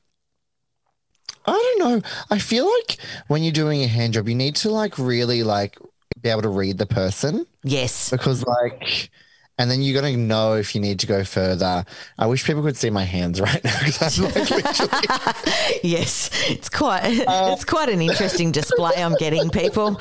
I 1.46 1.52
don't 1.52 1.78
know. 1.78 2.08
I 2.30 2.38
feel 2.38 2.66
like 2.66 2.98
when 3.28 3.42
you're 3.42 3.52
doing 3.52 3.82
a 3.82 3.86
hand 3.86 4.14
job, 4.14 4.28
you 4.28 4.34
need 4.34 4.56
to 4.56 4.70
like 4.70 4.98
really 4.98 5.42
like 5.42 5.78
be 6.20 6.28
able 6.28 6.42
to 6.42 6.48
read 6.48 6.78
the 6.78 6.86
person 6.86 7.46
yes. 7.62 8.10
because 8.10 8.44
like. 8.46 9.10
And 9.58 9.70
then 9.70 9.82
you're 9.82 10.00
gonna 10.00 10.16
know 10.16 10.54
if 10.54 10.74
you 10.74 10.80
need 10.80 11.00
to 11.00 11.06
go 11.06 11.22
further. 11.22 11.84
I 12.18 12.26
wish 12.26 12.46
people 12.46 12.62
could 12.62 12.78
see 12.78 12.88
my 12.88 13.04
hands 13.04 13.40
right 13.42 13.62
now 13.62 13.78
because 13.84 14.18
I'm 14.18 14.24
like 14.24 14.50
literally 14.50 14.90
Yes. 15.82 16.30
It's 16.48 16.70
quite 16.70 17.02
it's 17.04 17.64
quite 17.66 17.90
an 17.90 18.00
interesting 18.00 18.52
display 18.52 18.92
I'm 18.96 19.14
getting 19.16 19.50
people. 19.50 20.00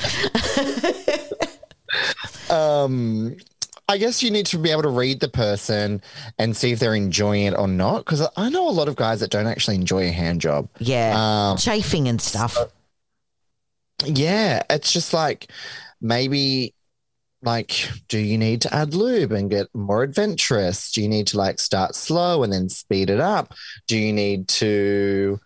um 2.50 3.36
I 3.89 3.98
guess 3.98 4.22
you 4.22 4.29
need 4.29 4.46
to 4.48 4.60
be 4.60 4.69
able 4.69 4.84
to 4.84 4.89
read 4.89 5.19
the 5.19 5.27
person 5.27 6.03
and 6.38 6.55
see 6.55 6.72
if 6.72 6.79
they're 6.79 6.93
enjoying 6.93 7.48
it 7.48 7.58
or 7.58 7.67
not. 7.67 8.05
Because 8.05 8.22
I 8.38 8.50
know 8.50 8.69
a 8.69 8.72
lot 8.72 8.88
of 8.88 8.96
guys 8.96 9.19
that 9.22 9.31
don't 9.31 9.48
actually 9.48 9.75
enjoy 9.75 10.08
a 10.08 10.12
hand 10.12 10.41
job. 10.41 10.69
Yeah. 10.77 11.13
Um, 11.17 11.58
Chafing 11.58 12.08
and 12.08 12.22
stuff. 12.22 12.55
Yeah, 14.05 14.62
it's 14.69 14.93
just 14.93 15.12
like 15.12 15.51
maybe 16.00 16.75
like 17.41 17.89
do 18.08 18.19
you 18.19 18.38
need 18.38 18.62
to 18.62 18.74
add 18.74 18.93
lube 18.93 19.31
and 19.31 19.50
get 19.50 19.74
more 19.74 20.03
adventurous? 20.03 20.91
Do 20.91 21.01
you 21.01 21.08
need 21.10 21.25
to 21.27 21.38
like 21.38 21.60
start 21.60 21.96
slow 21.96 22.43
and 22.43 22.53
then 22.53 22.69
speed 22.69 23.10
it 23.10 23.19
up? 23.19 23.55
Do 23.88 23.98
you 23.98 24.13
need 24.13 24.48
to 24.50 25.39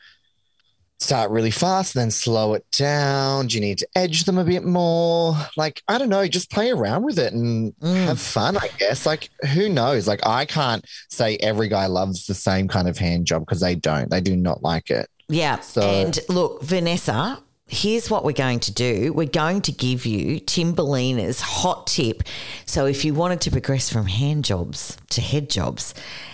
start 1.03 1.29
really 1.31 1.51
fast 1.51 1.93
then 1.93 2.09
slow 2.09 2.53
it 2.53 2.65
down? 2.71 3.47
Do 3.47 3.55
you 3.55 3.61
need 3.61 3.77
to 3.79 3.87
edge 3.95 4.23
them 4.23 4.37
a 4.37 4.43
bit 4.43 4.63
more? 4.63 5.35
Like, 5.57 5.81
I 5.87 5.97
don't 5.97 6.09
know, 6.09 6.25
just 6.27 6.49
play 6.49 6.71
around 6.71 7.03
with 7.03 7.19
it 7.19 7.33
and 7.33 7.73
Mm. 7.81 8.05
have 8.05 8.19
fun, 8.19 8.57
I 8.57 8.69
guess. 8.79 9.05
Like, 9.05 9.29
who 9.53 9.69
knows? 9.69 10.07
Like, 10.07 10.25
I 10.25 10.45
can't 10.45 10.83
say 11.09 11.35
every 11.37 11.67
guy 11.67 11.85
loves 11.87 12.25
the 12.25 12.33
same 12.33 12.67
kind 12.67 12.87
of 12.87 12.97
hand 12.97 13.25
job 13.27 13.43
because 13.45 13.59
they 13.59 13.75
don't. 13.75 14.09
They 14.09 14.21
do 14.21 14.35
not 14.35 14.63
like 14.63 14.89
it. 14.89 15.07
Yeah. 15.29 15.59
So- 15.59 15.81
and 15.81 16.17
look, 16.29 16.63
Vanessa, 16.63 17.42
here's 17.67 18.09
what 18.09 18.23
we're 18.23 18.31
going 18.33 18.59
to 18.61 18.73
do. 18.73 19.13
We're 19.13 19.25
going 19.27 19.61
to 19.63 19.71
give 19.71 20.05
you 20.05 20.39
Timberlina's 20.39 21.41
hot 21.41 21.87
tip. 21.87 22.23
So 22.65 22.85
if 22.85 23.03
you 23.05 23.13
wanted 23.13 23.41
to 23.41 23.51
progress 23.51 23.89
from 23.91 24.05
hand 24.05 24.45
jobs 24.45 24.97
to 25.11 25.21
head 25.21 25.49
jobs, 25.49 25.93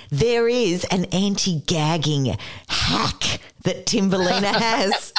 there 0.09 0.48
is 0.48 0.86
an 0.86 1.05
anti-gagging 1.05 2.36
hack 2.67 3.39
that 3.63 3.86
Timberlina 3.86 4.43
has. 4.59 5.13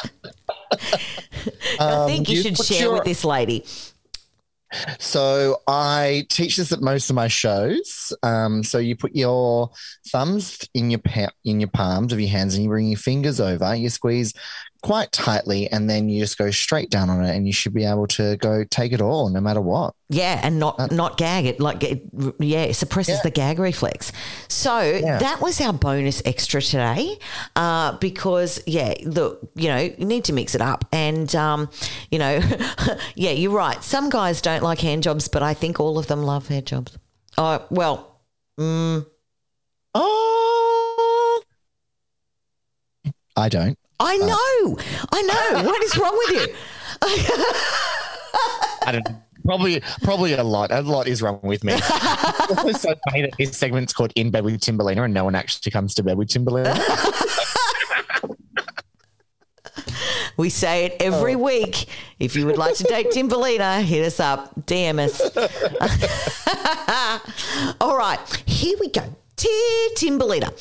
I 1.78 2.06
think 2.06 2.28
you, 2.28 2.36
you 2.36 2.42
should 2.42 2.58
share 2.58 2.82
your- 2.82 2.94
with 2.94 3.04
this 3.04 3.24
lady. 3.24 3.64
So 5.00 5.62
I 5.66 6.26
teach 6.28 6.56
this 6.56 6.70
at 6.70 6.80
most 6.80 7.10
of 7.10 7.16
my 7.16 7.26
shows. 7.26 8.12
Um, 8.22 8.62
so 8.62 8.78
you 8.78 8.94
put 8.94 9.16
your 9.16 9.70
thumbs 10.12 10.60
in 10.74 10.90
your 10.90 11.00
pa- 11.00 11.32
in 11.44 11.58
your 11.58 11.68
palms 11.70 12.12
of 12.12 12.20
your 12.20 12.30
hands, 12.30 12.54
and 12.54 12.62
you 12.62 12.70
bring 12.70 12.86
your 12.86 12.96
fingers 12.98 13.40
over. 13.40 13.74
You 13.74 13.88
squeeze 13.88 14.32
quite 14.82 15.12
tightly, 15.12 15.70
and 15.70 15.88
then 15.88 16.08
you 16.08 16.20
just 16.20 16.38
go 16.38 16.50
straight 16.50 16.90
down 16.90 17.10
on 17.10 17.24
it, 17.24 17.34
and 17.36 17.46
you 17.46 17.52
should 17.52 17.74
be 17.74 17.84
able 17.84 18.06
to 18.08 18.36
go 18.38 18.64
take 18.64 18.92
it 18.92 19.00
all, 19.00 19.28
no 19.28 19.40
matter 19.40 19.60
what. 19.60 19.94
Yeah, 20.08 20.40
and 20.42 20.58
not 20.58 20.90
not 20.90 21.16
gag 21.16 21.46
it 21.46 21.60
like 21.60 21.82
it, 21.84 22.02
yeah, 22.38 22.62
it 22.62 22.74
suppresses 22.74 23.16
Yeah. 23.16 23.22
the 23.24 23.30
gag 23.30 23.58
reflex. 23.58 24.10
So 24.48 25.00
that 25.02 25.40
was 25.40 25.60
our 25.60 25.72
bonus 25.72 26.22
extra 26.24 26.60
today, 26.60 27.18
uh, 27.56 27.92
because 27.98 28.60
yeah, 28.66 28.94
look, 29.04 29.50
you 29.54 29.68
know, 29.68 29.78
you 29.78 30.04
need 30.04 30.24
to 30.24 30.32
mix 30.32 30.54
it 30.54 30.60
up, 30.60 30.84
and 30.92 31.32
um, 31.36 31.70
you 32.10 32.18
know, 32.18 32.40
yeah, 33.14 33.30
you're 33.30 33.52
right. 33.52 33.82
Some 33.84 34.10
guys 34.10 34.40
don't 34.42 34.62
like 34.62 34.80
hand 34.80 35.02
jobs, 35.02 35.28
but 35.28 35.42
I 35.42 35.54
think 35.54 35.78
all 35.78 35.98
of 35.98 36.06
them 36.08 36.22
love 36.22 36.48
hand 36.48 36.66
jobs. 36.66 36.98
Oh 37.38 37.64
well, 37.70 38.20
mm, 38.58 39.06
Oh, 39.94 41.42
I 43.36 43.48
don't. 43.48 43.78
I 44.00 44.18
uh. 44.20 44.26
know, 44.26 44.78
I 45.12 45.22
know. 45.22 45.62
what 45.64 45.82
is 45.84 45.96
wrong 45.96 46.16
with 46.16 46.48
you? 46.48 46.54
I 48.86 48.92
don't. 48.92 49.06
Probably, 49.44 49.82
probably 50.02 50.34
a 50.34 50.44
lot. 50.44 50.70
A 50.70 50.82
lot 50.82 51.06
is 51.06 51.22
wrong 51.22 51.40
with 51.42 51.64
me. 51.64 51.72
it's 51.74 52.82
so 52.82 52.94
funny 53.08 53.22
that 53.22 53.32
this 53.38 53.56
segment's 53.56 53.92
called 53.92 54.12
"In 54.14 54.30
Bed 54.30 54.44
with 54.44 54.60
Timberlina" 54.60 55.04
and 55.04 55.14
no 55.14 55.24
one 55.24 55.34
actually 55.34 55.72
comes 55.72 55.94
to 55.94 56.02
bed 56.02 56.16
with 56.18 56.28
Timberlina. 56.28 56.76
We 60.36 60.48
say 60.48 60.86
it 60.86 60.96
every 61.00 61.34
oh. 61.34 61.38
week. 61.38 61.86
If 62.18 62.34
you 62.34 62.46
would 62.46 62.56
like 62.56 62.74
to 62.76 62.84
date 62.84 63.10
Timberlina, 63.10 63.82
hit 63.82 64.06
us 64.06 64.20
up, 64.20 64.54
DM 64.64 64.98
us. 64.98 65.20
All 67.78 67.98
right, 67.98 68.18
here 68.46 68.78
we 68.80 68.88
go. 68.88 69.16
Dear 69.40 69.88
Timberlina, 69.96 70.52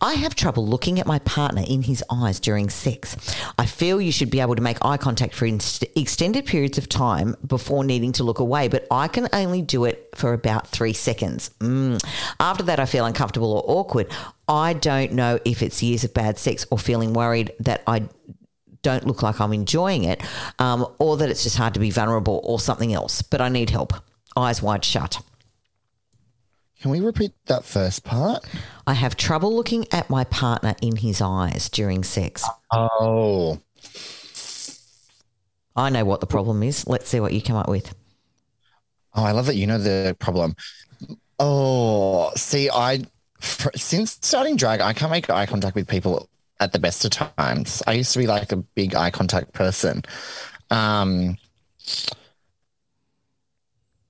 I 0.00 0.14
have 0.14 0.34
trouble 0.34 0.66
looking 0.66 0.98
at 0.98 1.06
my 1.06 1.18
partner 1.18 1.62
in 1.68 1.82
his 1.82 2.02
eyes 2.10 2.40
during 2.40 2.70
sex. 2.70 3.18
I 3.58 3.66
feel 3.66 4.00
you 4.00 4.12
should 4.12 4.30
be 4.30 4.40
able 4.40 4.56
to 4.56 4.62
make 4.62 4.82
eye 4.82 4.96
contact 4.96 5.34
for 5.34 5.44
inst- 5.44 5.84
extended 5.94 6.46
periods 6.46 6.78
of 6.78 6.88
time 6.88 7.36
before 7.46 7.84
needing 7.84 8.12
to 8.12 8.24
look 8.24 8.38
away, 8.38 8.68
but 8.68 8.86
I 8.90 9.08
can 9.08 9.28
only 9.34 9.60
do 9.60 9.84
it 9.84 10.08
for 10.14 10.32
about 10.32 10.66
three 10.68 10.94
seconds. 10.94 11.50
Mm. 11.58 12.02
After 12.40 12.64
that, 12.64 12.80
I 12.80 12.86
feel 12.86 13.04
uncomfortable 13.04 13.52
or 13.52 13.62
awkward. 13.66 14.10
I 14.48 14.72
don't 14.72 15.12
know 15.12 15.38
if 15.44 15.60
it's 15.60 15.82
years 15.82 16.02
of 16.02 16.14
bad 16.14 16.38
sex 16.38 16.64
or 16.70 16.78
feeling 16.78 17.12
worried 17.12 17.52
that 17.60 17.82
I 17.86 18.08
don't 18.80 19.06
look 19.06 19.22
like 19.22 19.38
I'm 19.38 19.52
enjoying 19.52 20.04
it, 20.04 20.22
um, 20.58 20.86
or 20.98 21.18
that 21.18 21.28
it's 21.28 21.42
just 21.42 21.58
hard 21.58 21.74
to 21.74 21.80
be 21.80 21.90
vulnerable 21.90 22.40
or 22.42 22.58
something 22.58 22.94
else, 22.94 23.20
but 23.20 23.42
I 23.42 23.50
need 23.50 23.68
help. 23.68 23.92
Eyes 24.34 24.62
wide 24.62 24.82
shut. 24.82 25.20
Can 26.84 26.90
we 26.90 27.00
repeat 27.00 27.32
that 27.46 27.64
first 27.64 28.04
part? 28.04 28.44
I 28.86 28.92
have 28.92 29.16
trouble 29.16 29.56
looking 29.56 29.86
at 29.90 30.10
my 30.10 30.24
partner 30.24 30.74
in 30.82 30.96
his 30.96 31.22
eyes 31.22 31.70
during 31.70 32.04
sex. 32.04 32.44
Oh, 32.70 33.58
I 35.74 35.88
know 35.88 36.04
what 36.04 36.20
the 36.20 36.26
problem 36.26 36.62
is. 36.62 36.86
Let's 36.86 37.08
see 37.08 37.20
what 37.20 37.32
you 37.32 37.40
come 37.40 37.56
up 37.56 37.70
with. 37.70 37.94
oh, 39.14 39.24
I 39.24 39.30
love 39.30 39.46
that 39.46 39.54
you 39.54 39.66
know 39.66 39.78
the 39.78 40.14
problem. 40.18 40.56
Oh, 41.38 42.30
see, 42.36 42.68
I 42.68 43.04
since 43.40 44.18
starting 44.20 44.56
drag, 44.56 44.82
I 44.82 44.92
can't 44.92 45.10
make 45.10 45.30
eye 45.30 45.46
contact 45.46 45.76
with 45.76 45.88
people 45.88 46.28
at 46.60 46.74
the 46.74 46.78
best 46.78 47.02
of 47.06 47.12
times. 47.12 47.82
I 47.86 47.94
used 47.94 48.12
to 48.12 48.18
be 48.18 48.26
like 48.26 48.52
a 48.52 48.56
big 48.56 48.94
eye 48.94 49.10
contact 49.10 49.54
person. 49.54 50.02
Um, 50.70 51.38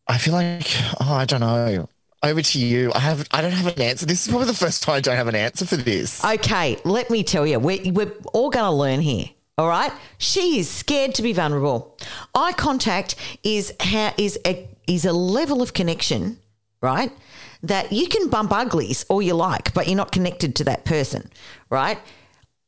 I 0.09 0.19
feel 0.19 0.35
like, 0.35 0.66
oh, 1.00 1.14
I 1.14 1.25
don't 1.25 1.38
know. 1.38 1.88
Over 2.25 2.40
to 2.40 2.59
you. 2.59 2.90
I 2.95 3.00
have, 3.00 3.28
I 3.33 3.43
don't 3.43 3.52
have 3.52 3.76
an 3.76 3.83
answer. 3.83 4.07
This 4.07 4.25
is 4.25 4.28
probably 4.28 4.47
the 4.47 4.54
first 4.54 4.83
time 4.83 4.97
I 4.97 5.00
don't 5.00 5.16
have 5.16 5.28
an 5.28 5.35
answer 5.35 5.66
for 5.66 5.76
this. 5.76 6.25
Okay, 6.25 6.78
let 6.85 7.11
me 7.11 7.23
tell 7.23 7.47
you, 7.47 7.59
we're, 7.59 7.93
we're 7.93 8.12
all 8.33 8.49
going 8.49 8.64
to 8.64 8.71
learn 8.71 9.00
here. 9.00 9.26
All 9.57 9.69
right, 9.69 9.93
she 10.19 10.59
is 10.59 10.69
scared 10.69 11.14
to 11.16 11.23
be 11.23 11.33
vulnerable. 11.33 11.97
Eye 12.35 12.54
contact 12.54 13.14
is 13.45 13.73
how 13.78 14.12
is 14.16 14.37
a 14.45 14.69
is 14.88 15.04
a 15.04 15.12
level 15.12 15.62
of 15.62 15.75
connection, 15.75 16.38
right? 16.81 17.12
That 17.62 17.93
you 17.93 18.09
can 18.09 18.31
bump 18.31 18.52
uglies 18.52 19.04
all 19.09 19.23
you 19.23 19.35
like, 19.35 19.73
but 19.73 19.87
you're 19.87 19.97
not 19.97 20.11
connected 20.11 20.57
to 20.57 20.64
that 20.64 20.85
person, 20.85 21.31
right? 21.71 21.99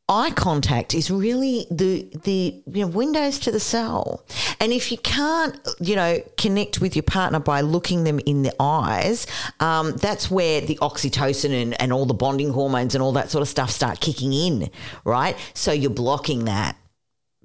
Eye 0.08 0.30
contact 0.30 0.94
is 0.94 1.10
really 1.10 1.66
the 1.70 2.08
the 2.22 2.62
you 2.66 2.82
know 2.82 2.86
windows 2.86 3.40
to 3.40 3.50
the 3.50 3.58
soul 3.58 4.24
and 4.60 4.72
if 4.72 4.92
you 4.92 4.98
can't 4.98 5.58
you 5.80 5.96
know 5.96 6.20
connect 6.38 6.80
with 6.80 6.94
your 6.94 7.02
partner 7.02 7.40
by 7.40 7.60
looking 7.60 8.04
them 8.04 8.20
in 8.24 8.42
the 8.42 8.54
eyes 8.60 9.26
um, 9.58 9.92
that's 9.96 10.30
where 10.30 10.60
the 10.60 10.76
oxytocin 10.76 11.50
and, 11.60 11.80
and 11.80 11.92
all 11.92 12.06
the 12.06 12.14
bonding 12.14 12.50
hormones 12.50 12.94
and 12.94 13.02
all 13.02 13.12
that 13.12 13.30
sort 13.30 13.42
of 13.42 13.48
stuff 13.48 13.68
start 13.68 13.98
kicking 14.00 14.32
in 14.32 14.70
right? 15.04 15.36
So 15.54 15.72
you're 15.72 15.90
blocking 15.90 16.44
that 16.46 16.76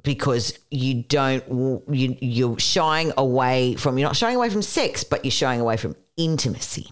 because 0.04 0.58
you 0.70 1.04
don't 1.04 1.44
you 1.90 2.18
you're 2.20 2.60
shying 2.60 3.12
away 3.18 3.76
from 3.76 3.98
you're 3.98 4.08
not 4.08 4.16
shying 4.16 4.36
away 4.36 4.50
from 4.50 4.62
sex 4.62 5.04
but 5.04 5.24
you're 5.24 5.32
shying 5.32 5.62
away 5.62 5.78
from 5.78 5.96
intimacy. 6.18 6.92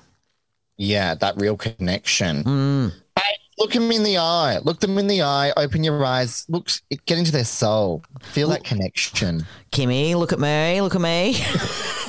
Yeah, 0.77 1.15
that 1.15 1.35
real 1.37 1.57
connection. 1.57 2.43
Hey, 3.17 3.35
look 3.59 3.73
them 3.73 3.91
in 3.91 4.03
the 4.03 4.17
eye. 4.17 4.59
Look 4.59 4.79
them 4.79 4.97
in 4.97 5.07
the 5.07 5.21
eye. 5.21 5.53
Open 5.57 5.83
your 5.83 6.03
eyes. 6.03 6.45
Look, 6.47 6.69
get 7.05 7.17
into 7.17 7.31
their 7.31 7.45
soul. 7.45 8.03
Feel 8.21 8.49
that 8.49 8.63
connection. 8.63 9.45
kimmy 9.71 10.15
look 10.15 10.33
at 10.33 10.39
me 10.39 10.81
look 10.81 10.95
at 10.95 11.01
me 11.01 11.37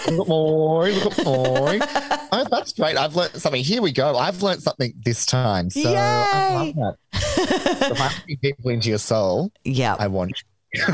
Look 0.07 0.21
at 0.21 0.27
boy. 0.27 0.93
Look 0.93 1.19
at 1.19 1.25
boy. 1.25 1.79
oh, 2.33 2.47
that's 2.51 2.73
great. 2.73 2.97
I've 2.97 3.15
learned 3.15 3.35
something. 3.35 3.63
Here 3.63 3.83
we 3.83 3.93
go. 3.93 4.17
I've 4.17 4.43
learned 4.43 4.63
something 4.63 4.95
this 5.05 5.27
time. 5.27 5.71
So 5.71 5.93
I 5.95 6.55
love 6.55 6.75
that. 6.75 6.97
so 7.21 7.93
if 7.93 8.01
I'm 8.01 8.13
bringing 8.25 8.39
people 8.39 8.71
into 8.71 8.89
your 8.89 8.99
soul, 8.99 9.53
yeah 9.65 9.97
I 9.99 10.07
want 10.07 10.33
you. 10.33 10.85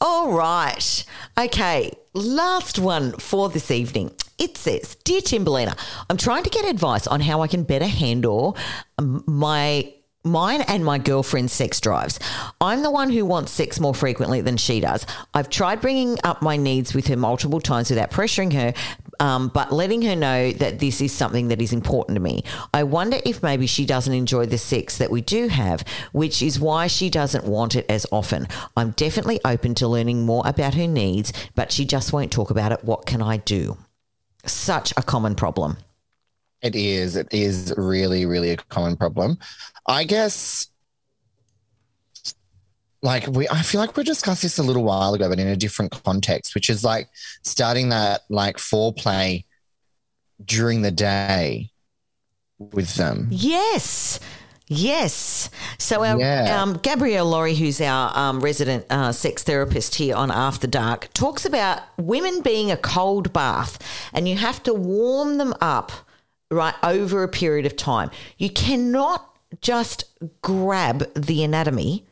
All 0.00 0.32
right. 0.32 1.04
Okay. 1.38 1.92
Last 2.14 2.78
one 2.78 3.12
for 3.12 3.48
this 3.48 3.70
evening. 3.70 4.12
It 4.38 4.56
says, 4.56 4.96
Dear 5.04 5.20
Timberlina, 5.20 5.76
I'm 6.08 6.16
trying 6.16 6.44
to 6.44 6.50
get 6.50 6.64
advice 6.64 7.06
on 7.06 7.20
how 7.20 7.42
I 7.42 7.48
can 7.48 7.64
better 7.64 7.86
handle 7.86 8.56
my 9.00 9.92
mine 10.24 10.60
and 10.62 10.84
my 10.84 10.98
girlfriend's 10.98 11.52
sex 11.52 11.80
drives. 11.80 12.18
I'm 12.60 12.82
the 12.82 12.90
one 12.90 13.10
who 13.10 13.24
wants 13.24 13.52
sex 13.52 13.80
more 13.80 13.94
frequently 13.94 14.40
than 14.40 14.56
she 14.56 14.80
does. 14.80 15.06
I've 15.34 15.48
tried 15.48 15.80
bringing 15.80 16.18
up 16.24 16.42
my 16.42 16.56
needs 16.56 16.94
with 16.94 17.06
her 17.06 17.16
multiple 17.16 17.60
times 17.60 17.90
without 17.90 18.10
pressuring 18.10 18.52
her, 18.52 18.74
um, 19.20 19.48
but 19.48 19.72
letting 19.72 20.02
her 20.02 20.14
know 20.14 20.52
that 20.52 20.78
this 20.80 21.00
is 21.00 21.12
something 21.12 21.48
that 21.48 21.62
is 21.62 21.72
important 21.72 22.16
to 22.16 22.20
me. 22.20 22.44
I 22.74 22.82
wonder 22.82 23.18
if 23.24 23.42
maybe 23.42 23.66
she 23.66 23.86
doesn't 23.86 24.12
enjoy 24.12 24.46
the 24.46 24.58
sex 24.58 24.98
that 24.98 25.10
we 25.10 25.20
do 25.20 25.48
have, 25.48 25.84
which 26.12 26.42
is 26.42 26.60
why 26.60 26.86
she 26.88 27.10
doesn't 27.10 27.44
want 27.44 27.74
it 27.74 27.86
as 27.88 28.06
often. 28.12 28.48
I'm 28.76 28.90
definitely 28.92 29.40
open 29.44 29.74
to 29.76 29.88
learning 29.88 30.26
more 30.26 30.42
about 30.44 30.74
her 30.74 30.86
needs, 30.86 31.32
but 31.54 31.72
she 31.72 31.84
just 31.84 32.12
won't 32.12 32.32
talk 32.32 32.50
about 32.50 32.72
it. 32.72 32.84
What 32.84 33.06
can 33.06 33.22
I 33.22 33.38
do? 33.38 33.78
Such 34.44 34.92
a 34.96 35.02
common 35.02 35.34
problem. 35.34 35.76
It 36.62 36.74
is. 36.74 37.16
It 37.16 37.28
is 37.30 37.72
really, 37.76 38.26
really 38.26 38.50
a 38.50 38.56
common 38.56 38.96
problem. 38.96 39.38
I 39.86 40.04
guess, 40.04 40.68
like 43.02 43.26
we, 43.28 43.48
I 43.48 43.62
feel 43.62 43.80
like 43.80 43.96
we 43.96 44.02
discussed 44.02 44.42
this 44.42 44.58
a 44.58 44.62
little 44.62 44.82
while 44.82 45.14
ago, 45.14 45.28
but 45.28 45.38
in 45.38 45.46
a 45.46 45.56
different 45.56 45.92
context, 46.04 46.54
which 46.54 46.68
is 46.68 46.82
like 46.82 47.08
starting 47.42 47.90
that 47.90 48.22
like 48.28 48.56
foreplay 48.56 49.44
during 50.44 50.82
the 50.82 50.90
day 50.90 51.70
with 52.58 52.94
them. 52.96 53.28
Yes. 53.30 54.18
Yes. 54.68 55.50
So 55.78 56.04
our 56.04 56.18
Yeah. 56.18 56.60
um, 56.62 56.74
Gabrielle 56.82 57.26
Lawrie, 57.26 57.54
who's 57.54 57.80
our 57.80 58.16
um, 58.16 58.40
resident 58.40 58.84
uh, 58.90 59.12
sex 59.12 59.42
therapist 59.42 59.94
here 59.96 60.14
on 60.14 60.30
After 60.30 60.66
Dark, 60.66 61.08
talks 61.14 61.44
about 61.44 61.82
women 61.96 62.42
being 62.42 62.70
a 62.70 62.76
cold 62.76 63.32
bath, 63.32 63.78
and 64.12 64.28
you 64.28 64.36
have 64.36 64.62
to 64.64 64.74
warm 64.74 65.38
them 65.38 65.54
up 65.60 65.92
right 66.50 66.74
over 66.82 67.22
a 67.22 67.28
period 67.28 67.66
of 67.66 67.76
time. 67.76 68.10
You 68.36 68.50
cannot 68.50 69.34
just 69.60 70.04
grab 70.42 71.12
the 71.14 71.42
anatomy 71.42 72.04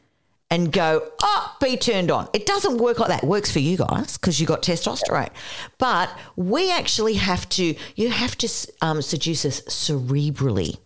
and 0.48 0.72
go, 0.72 1.02
oh, 1.22 1.56
be 1.60 1.76
turned 1.76 2.10
on. 2.10 2.28
It 2.32 2.46
doesn't 2.46 2.78
work 2.78 2.98
like 3.00 3.08
that. 3.08 3.24
It 3.24 3.28
works 3.28 3.50
for 3.50 3.58
you 3.58 3.76
guys 3.76 4.16
because 4.16 4.40
you 4.40 4.46
got 4.46 4.62
testosterone. 4.62 5.30
But 5.76 6.08
we 6.36 6.70
actually 6.70 7.14
have 7.14 7.48
to, 7.50 7.74
you 7.96 8.10
have 8.10 8.38
to 8.38 8.48
um, 8.80 9.02
seduce 9.02 9.44
us 9.44 9.60
cerebrally. 9.62 10.78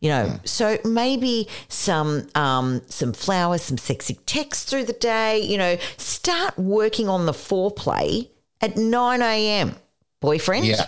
You 0.00 0.08
know, 0.08 0.40
so 0.44 0.78
maybe 0.84 1.46
some 1.68 2.26
um, 2.34 2.80
some 2.88 3.12
flowers, 3.12 3.62
some 3.62 3.76
sexy 3.76 4.18
text 4.26 4.68
through 4.68 4.84
the 4.84 4.94
day. 4.94 5.40
You 5.40 5.58
know, 5.58 5.76
start 5.98 6.58
working 6.58 7.08
on 7.08 7.26
the 7.26 7.32
foreplay 7.32 8.28
at 8.60 8.76
nine 8.76 9.22
a.m. 9.22 9.76
Boyfriend, 10.20 10.66
Yeah. 10.66 10.86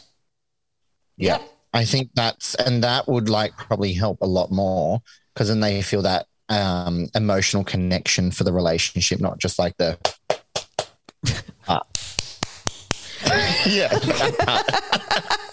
Yeah. 1.17 1.39
I 1.75 1.85
think 1.87 2.11
that's, 2.15 2.55
and 2.57 2.85
that 2.85 3.09
would 3.09 3.31
like 3.31 3.57
probably 3.57 3.95
help 3.95 4.19
a 4.21 4.27
lot 4.27 4.51
more 4.51 5.01
because 5.33 5.49
then 5.49 5.61
they 5.61 5.81
feel 5.81 6.03
that 6.03 6.27
um, 6.51 7.09
emotional 7.15 7.65
connection 7.65 8.31
for 8.31 8.45
the 8.45 8.53
relationship, 8.53 9.21
not 9.21 9.39
just 9.39 9.59
like 9.59 9.77
the. 9.79 9.99
Ah. 11.67 11.83
yeah. 13.67 13.89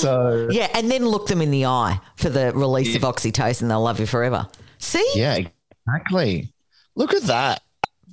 so, 0.00 0.48
yeah, 0.50 0.68
and 0.74 0.90
then 0.90 1.06
look 1.06 1.26
them 1.26 1.40
in 1.42 1.50
the 1.50 1.66
eye 1.66 2.00
for 2.16 2.28
the 2.30 2.52
release 2.52 2.94
of 2.96 3.02
oxytocin. 3.02 3.68
They'll 3.68 3.80
love 3.82 4.00
you 4.00 4.06
forever. 4.06 4.46
See, 4.78 5.08
yeah, 5.14 5.38
exactly. 5.86 6.52
Look 6.94 7.14
at 7.14 7.22
that. 7.24 7.62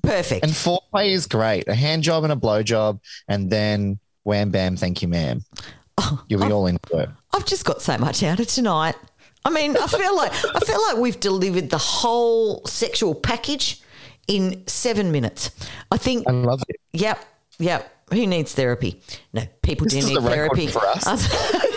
perfect. 0.03 0.43
And 0.43 0.51
foreplay 0.53 1.09
is 1.11 1.27
great. 1.27 1.67
A 1.67 1.75
hand 1.75 2.03
job 2.03 2.23
and 2.23 2.31
a 2.33 2.35
blow 2.35 2.63
job, 2.63 2.99
and 3.27 3.49
then 3.49 3.99
wham 4.23 4.51
bam, 4.51 4.75
thank 4.77 5.01
you, 5.01 5.07
ma'am. 5.07 5.43
You'll 6.27 6.45
be 6.45 6.51
all 6.51 6.67
into 6.67 6.97
it. 6.97 7.09
I've 7.33 7.45
just 7.45 7.65
got 7.65 7.81
so 7.81 7.97
much 7.97 8.21
out 8.23 8.39
of 8.39 8.47
tonight. 8.47 8.95
I 9.43 9.49
mean, 9.51 9.77
I 9.77 9.87
feel 9.87 10.15
like 10.15 10.31
I 10.33 10.59
feel 10.61 10.81
like 10.81 10.97
we've 10.97 11.19
delivered 11.19 11.69
the 11.69 11.77
whole 11.77 12.65
sexual 12.65 13.13
package 13.13 13.81
in 14.27 14.65
seven 14.67 15.11
minutes. 15.11 15.51
I 15.91 15.97
think 15.97 16.27
I 16.27 16.31
love 16.31 16.63
it. 16.67 16.77
Yep, 16.93 17.23
yep. 17.59 17.91
Who 18.11 18.25
needs 18.27 18.53
therapy? 18.53 19.01
No, 19.33 19.43
people 19.63 19.85
This 19.85 19.93
do 19.93 19.99
is 19.99 20.07
need 20.09 20.17
the 20.17 20.21
therapy. 20.29 20.67
for 20.67 20.85
us. 20.85 21.05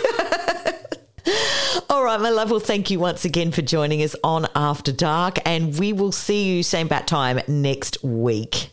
All 1.91 2.03
right, 2.03 2.21
my 2.21 2.29
love. 2.29 2.51
Well, 2.51 2.59
thank 2.59 2.91
you 2.91 2.99
once 2.99 3.25
again 3.25 3.51
for 3.51 3.63
joining 3.63 4.03
us 4.03 4.15
on 4.23 4.45
After 4.55 4.91
Dark, 4.91 5.39
and 5.43 5.77
we 5.79 5.91
will 5.91 6.11
see 6.11 6.43
you 6.43 6.61
same 6.61 6.87
bat 6.87 7.07
time 7.07 7.41
next 7.47 8.03
week. 8.03 8.69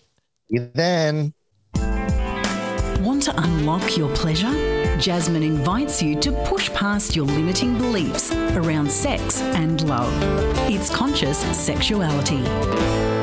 You 0.49 0.71
then. 0.75 1.33
Want 3.01 3.23
to 3.23 3.35
unlock 3.35 3.97
your 3.97 4.15
pleasure? 4.15 4.53
Jasmine 4.99 5.43
invites 5.43 6.03
you 6.03 6.15
to 6.21 6.33
push 6.45 6.71
past 6.75 7.17
your 7.17 7.25
limiting 7.25 7.79
beliefs 7.79 8.33
around 8.33 8.91
sex 8.91 9.41
and 9.41 9.89
love. 9.89 10.13
It's 10.71 10.95
conscious 10.95 11.39
sexuality. 11.57 13.16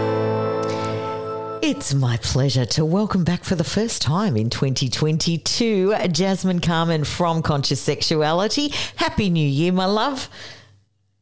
It's 1.65 1.93
my 1.93 2.17
pleasure 2.17 2.65
to 2.65 2.84
welcome 2.84 3.23
back 3.23 3.45
for 3.45 3.56
the 3.56 3.63
first 3.63 4.02
time 4.02 4.36
in 4.36 4.49
2022 4.49 5.95
Jasmine 6.12 6.60
Carmen 6.60 7.06
from 7.06 7.41
Conscious 7.41 7.80
Sexuality. 7.80 8.73
Happy 8.97 9.30
New 9.30 9.47
Year, 9.47 9.71
my 9.71 9.86
love. 9.86 10.28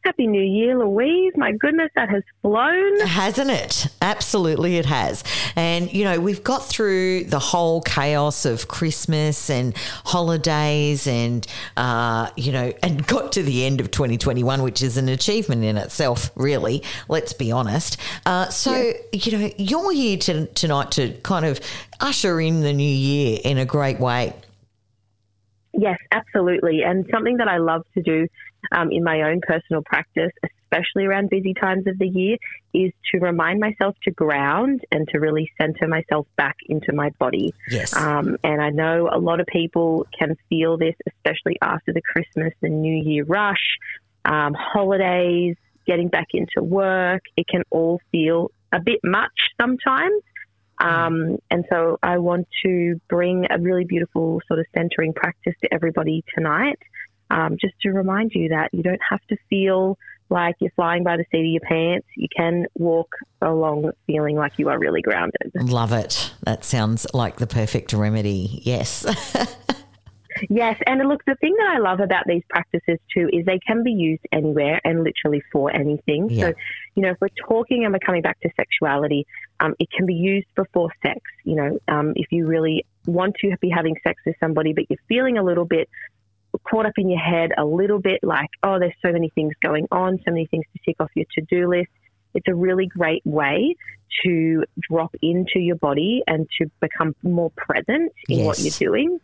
Happy 0.03 0.25
New 0.25 0.41
Year, 0.41 0.77
Louise. 0.77 1.33
My 1.35 1.51
goodness, 1.51 1.89
that 1.95 2.09
has 2.09 2.23
flown. 2.41 2.99
Hasn't 3.01 3.51
it? 3.51 3.87
Absolutely, 4.01 4.77
it 4.77 4.85
has. 4.85 5.23
And, 5.55 5.93
you 5.93 6.03
know, 6.03 6.19
we've 6.19 6.43
got 6.43 6.65
through 6.67 7.25
the 7.25 7.39
whole 7.39 7.81
chaos 7.81 8.45
of 8.45 8.67
Christmas 8.67 9.49
and 9.49 9.75
holidays 10.05 11.05
and, 11.05 11.45
uh, 11.77 12.31
you 12.35 12.51
know, 12.51 12.73
and 12.81 13.05
got 13.11 13.31
to 13.33 13.43
the 13.43 13.65
end 13.65 13.79
of 13.79 13.91
2021, 13.91 14.63
which 14.63 14.81
is 14.81 14.97
an 14.97 15.07
achievement 15.07 15.63
in 15.63 15.77
itself, 15.77 16.31
really. 16.35 16.83
Let's 17.07 17.33
be 17.33 17.51
honest. 17.51 17.97
Uh, 18.25 18.49
so, 18.49 18.73
yeah. 18.73 18.93
you 19.13 19.37
know, 19.37 19.51
you're 19.57 19.91
here 19.91 20.17
to, 20.17 20.47
tonight 20.47 20.91
to 20.91 21.13
kind 21.21 21.45
of 21.45 21.59
usher 21.99 22.41
in 22.41 22.61
the 22.61 22.73
new 22.73 22.83
year 22.83 23.39
in 23.43 23.57
a 23.57 23.65
great 23.65 23.99
way. 23.99 24.33
Yes, 25.73 25.97
absolutely. 26.11 26.81
And 26.83 27.07
something 27.11 27.37
that 27.37 27.47
I 27.47 27.57
love 27.57 27.85
to 27.93 28.01
do 28.01 28.27
um, 28.71 28.91
in 28.91 29.04
my 29.04 29.21
own 29.24 29.41
personal 29.41 29.82
practice, 29.82 30.32
especially 30.43 31.06
around 31.06 31.30
busy 31.30 31.54
times 31.54 31.88
of 31.88 31.97
the 31.97 32.08
year, 32.08 32.38
is 32.74 32.91
to 33.12 33.19
remind 33.19 33.60
myself 33.60 33.95
to 34.04 34.12
ground 34.12 34.82
and 34.91 35.08
to 35.10 35.19
really 35.19 35.52
center 35.60 35.88
myself 35.88 36.28
back 36.38 36.56
into 36.67 36.93
my 36.93 37.10
body. 37.19 37.54
Yes. 37.69 37.95
Um, 37.95 38.38
and 38.43 38.62
I 38.62 38.69
know 38.69 39.10
a 39.12 39.19
lot 39.19 39.39
of 39.39 39.47
people 39.47 40.08
can 40.17 40.36
feel 40.50 40.78
this, 40.78 40.95
especially 41.08 41.58
after 41.62 41.93
the 41.93 42.02
Christmas 42.02 42.54
and 42.62 42.82
New 42.82 43.04
Year 43.04 43.26
rush, 43.26 43.78
um, 44.26 44.54
holidays, 44.54 45.56
getting 45.86 46.08
back 46.08 46.28
into 46.34 46.62
work. 46.62 47.24
It 47.36 47.47
can 47.47 47.63
all 47.69 48.00
feel 48.12 48.52
a 48.71 48.80
bit 48.80 49.00
much 49.04 49.32
sometimes. 49.60 50.21
Um, 50.80 51.38
and 51.52 51.63
so 51.69 52.00
I 52.02 52.17
want 52.17 52.47
to 52.65 53.00
bring 53.08 53.45
a 53.52 53.60
really 53.60 53.86
beautiful 53.86 54.41
sort 54.47 54.60
of 54.60 54.65
centering 54.76 55.13
practice 55.13 55.54
to 55.62 55.71
everybody 55.71 56.24
tonight 56.34 56.80
um, 57.31 57.57
just 57.59 57.73
to 57.81 57.91
remind 57.91 58.31
you 58.33 58.49
that 58.49 58.69
you 58.73 58.83
don't 58.83 59.01
have 59.09 59.21
to 59.29 59.37
feel 59.49 59.97
like 60.29 60.55
you're 60.59 60.71
flying 60.71 61.03
by 61.03 61.17
the 61.17 61.25
seat 61.31 61.39
of 61.39 61.45
your 61.45 61.61
pants. 61.61 62.07
You 62.15 62.27
can 62.35 62.65
walk 62.75 63.09
along 63.41 63.91
feeling 64.05 64.35
like 64.35 64.53
you 64.57 64.69
are 64.69 64.77
really 64.77 65.01
grounded. 65.01 65.51
Love 65.55 65.93
it. 65.93 66.31
That 66.43 66.63
sounds 66.63 67.07
like 67.13 67.37
the 67.37 67.47
perfect 67.47 67.93
remedy. 67.93 68.61
Yes. 68.63 69.05
yes. 70.49 70.77
And 70.85 71.07
look, 71.07 71.23
the 71.25 71.35
thing 71.35 71.53
that 71.57 71.75
I 71.75 71.79
love 71.79 71.99
about 71.99 72.23
these 72.27 72.43
practices 72.49 72.97
too 73.13 73.29
is 73.31 73.45
they 73.45 73.59
can 73.59 73.83
be 73.83 73.91
used 73.91 74.23
anywhere 74.31 74.79
and 74.83 75.03
literally 75.03 75.41
for 75.51 75.73
anything. 75.73 76.29
Yeah. 76.29 76.49
So, 76.49 76.53
you 76.95 77.03
know, 77.03 77.11
if 77.11 77.17
we're 77.19 77.27
talking 77.47 77.83
and 77.83 77.93
we're 77.93 77.99
coming 77.99 78.21
back 78.21 78.39
to 78.41 78.49
sexuality, 78.57 79.25
um, 79.59 79.75
it 79.79 79.89
can 79.91 80.05
be 80.05 80.15
used 80.15 80.47
before 80.55 80.89
sex. 81.03 81.19
You 81.43 81.55
know, 81.55 81.79
um, 81.87 82.13
if 82.15 82.31
you 82.31 82.45
really 82.45 82.85
want 83.05 83.35
to 83.41 83.55
be 83.59 83.69
having 83.69 83.95
sex 84.03 84.21
with 84.25 84.35
somebody, 84.39 84.73
but 84.73 84.85
you're 84.89 84.99
feeling 85.09 85.37
a 85.37 85.43
little 85.43 85.65
bit 85.65 85.89
caught 86.69 86.85
up 86.85 86.93
in 86.97 87.09
your 87.09 87.19
head 87.19 87.51
a 87.57 87.65
little 87.65 87.99
bit 87.99 88.19
like, 88.23 88.49
oh, 88.63 88.79
there's 88.79 88.93
so 89.01 89.11
many 89.11 89.29
things 89.29 89.53
going 89.61 89.87
on, 89.91 90.19
so 90.25 90.31
many 90.31 90.47
things 90.47 90.65
to 90.73 90.79
tick 90.85 90.97
off 90.99 91.09
your 91.15 91.25
to 91.35 91.41
do 91.49 91.69
list. 91.69 91.89
It's 92.33 92.47
a 92.47 92.55
really 92.55 92.87
great 92.87 93.25
way 93.25 93.75
to 94.23 94.63
drop 94.89 95.15
into 95.21 95.59
your 95.59 95.75
body 95.77 96.23
and 96.27 96.47
to 96.59 96.69
become 96.79 97.15
more 97.23 97.51
present 97.51 98.11
in 98.27 98.39
yes. 98.39 98.45
what 98.45 98.59
you're 98.59 98.91
doing. 98.91 99.19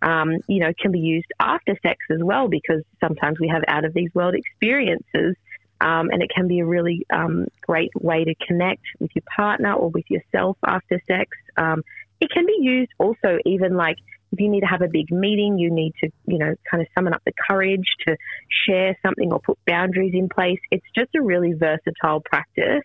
Um, 0.00 0.38
you 0.48 0.58
know, 0.60 0.72
can 0.80 0.90
be 0.90 0.98
used 0.98 1.28
after 1.38 1.76
sex 1.82 1.98
as 2.10 2.18
well 2.22 2.48
because 2.48 2.82
sometimes 3.00 3.38
we 3.38 3.48
have 3.48 3.62
out 3.68 3.84
of 3.84 3.94
these 3.94 4.12
world 4.14 4.34
experiences. 4.34 5.36
Um, 5.80 6.10
and 6.10 6.22
it 6.22 6.30
can 6.32 6.46
be 6.46 6.60
a 6.60 6.64
really 6.64 7.04
um, 7.12 7.46
great 7.62 7.90
way 8.00 8.24
to 8.24 8.34
connect 8.46 8.82
with 9.00 9.10
your 9.14 9.24
partner 9.34 9.72
or 9.72 9.90
with 9.90 10.04
yourself 10.08 10.56
after 10.64 11.00
sex. 11.08 11.30
Um, 11.56 11.82
it 12.22 12.30
can 12.30 12.46
be 12.46 12.56
used 12.60 12.92
also 12.98 13.38
even 13.44 13.76
like 13.76 13.96
if 14.30 14.40
you 14.40 14.48
need 14.48 14.60
to 14.60 14.66
have 14.66 14.80
a 14.80 14.88
big 14.88 15.10
meeting, 15.10 15.58
you 15.58 15.70
need 15.70 15.92
to, 16.02 16.08
you 16.26 16.38
know, 16.38 16.54
kind 16.70 16.80
of 16.80 16.86
summon 16.94 17.12
up 17.12 17.20
the 17.26 17.32
courage 17.48 17.86
to 18.06 18.16
share 18.66 18.96
something 19.04 19.30
or 19.30 19.40
put 19.40 19.58
boundaries 19.66 20.14
in 20.14 20.28
place. 20.28 20.58
It's 20.70 20.86
just 20.96 21.10
a 21.14 21.20
really 21.20 21.52
versatile 21.52 22.20
practice 22.20 22.84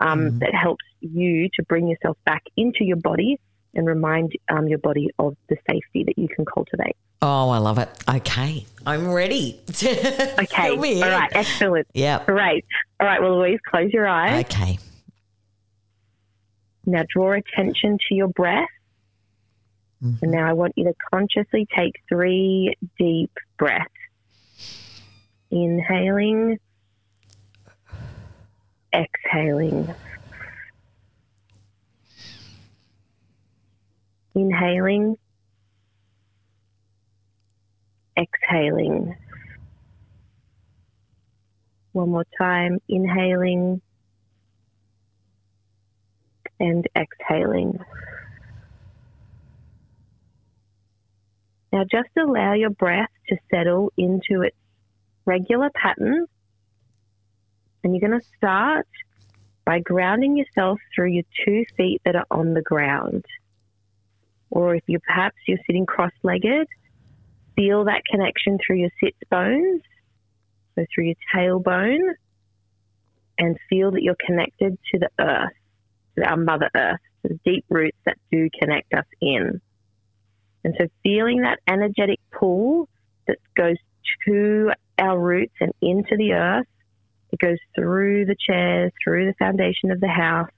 um, 0.00 0.20
mm 0.20 0.38
that 0.38 0.54
helps 0.54 0.84
you 1.00 1.48
to 1.54 1.64
bring 1.64 1.88
yourself 1.88 2.16
back 2.24 2.44
into 2.56 2.84
your 2.84 2.96
body 2.96 3.40
and 3.74 3.86
remind 3.86 4.32
um, 4.48 4.68
your 4.68 4.78
body 4.78 5.08
of 5.18 5.36
the 5.48 5.56
safety 5.68 6.04
that 6.04 6.16
you 6.16 6.28
can 6.28 6.44
cultivate. 6.44 6.96
Oh, 7.20 7.50
I 7.50 7.58
love 7.58 7.78
it. 7.78 7.88
Okay, 8.08 8.64
I'm 8.86 9.10
ready. 9.10 9.60
okay, 9.82 10.70
all 10.70 11.10
right, 11.10 11.30
excellent. 11.32 11.88
Yeah, 11.92 12.24
great. 12.24 12.64
All 13.00 13.06
right, 13.06 13.20
well, 13.20 13.38
Louise, 13.40 13.58
close 13.68 13.92
your 13.92 14.06
eyes. 14.06 14.44
Okay. 14.44 14.78
Now 16.88 17.04
draw 17.06 17.32
attention 17.32 17.98
to 18.08 18.14
your 18.14 18.28
breath. 18.28 18.66
Mm-hmm. 20.02 20.24
And 20.24 20.32
now 20.32 20.48
I 20.48 20.54
want 20.54 20.72
you 20.76 20.84
to 20.84 20.94
consciously 21.12 21.66
take 21.76 21.92
three 22.08 22.74
deep 22.98 23.30
breaths. 23.58 23.92
Inhaling, 25.50 26.58
exhaling. 28.94 29.94
Inhaling, 34.34 35.18
exhaling. 38.16 39.14
One 41.92 42.08
more 42.08 42.26
time, 42.38 42.78
inhaling 42.88 43.82
and 46.60 46.86
exhaling. 46.96 47.78
Now 51.72 51.84
just 51.84 52.08
allow 52.16 52.54
your 52.54 52.70
breath 52.70 53.10
to 53.28 53.36
settle 53.50 53.92
into 53.96 54.42
its 54.42 54.56
regular 55.24 55.70
pattern. 55.74 56.26
And 57.84 57.94
you're 57.94 58.08
going 58.08 58.20
to 58.20 58.26
start 58.36 58.88
by 59.64 59.80
grounding 59.80 60.36
yourself 60.36 60.80
through 60.94 61.10
your 61.10 61.24
two 61.44 61.64
feet 61.76 62.00
that 62.04 62.16
are 62.16 62.26
on 62.30 62.54
the 62.54 62.62
ground. 62.62 63.24
Or 64.50 64.74
if 64.74 64.82
you 64.86 64.98
perhaps 64.98 65.36
you're 65.46 65.58
sitting 65.66 65.84
cross-legged, 65.84 66.66
feel 67.54 67.84
that 67.84 68.02
connection 68.10 68.58
through 68.64 68.76
your 68.76 68.90
sits 68.98 69.18
bones, 69.30 69.82
so 70.74 70.86
through 70.94 71.04
your 71.04 71.16
tailbone, 71.34 72.14
and 73.36 73.58
feel 73.68 73.90
that 73.90 74.02
you're 74.02 74.16
connected 74.24 74.78
to 74.90 74.98
the 74.98 75.10
earth, 75.20 75.52
our 76.22 76.36
Mother 76.36 76.70
Earth, 76.74 77.00
the 77.22 77.38
deep 77.44 77.64
roots 77.68 77.98
that 78.06 78.16
do 78.30 78.48
connect 78.58 78.92
us 78.94 79.06
in. 79.20 79.60
And 80.64 80.74
so 80.78 80.86
feeling 81.02 81.42
that 81.42 81.60
energetic 81.66 82.20
pull 82.32 82.88
that 83.26 83.38
goes 83.56 83.76
to 84.26 84.70
our 84.98 85.18
roots 85.18 85.54
and 85.60 85.72
into 85.80 86.16
the 86.16 86.32
earth, 86.32 86.66
it 87.32 87.38
goes 87.38 87.58
through 87.74 88.26
the 88.26 88.36
chairs, 88.46 88.92
through 89.02 89.26
the 89.26 89.34
foundation 89.38 89.90
of 89.90 90.00
the 90.00 90.08
house. 90.08 90.50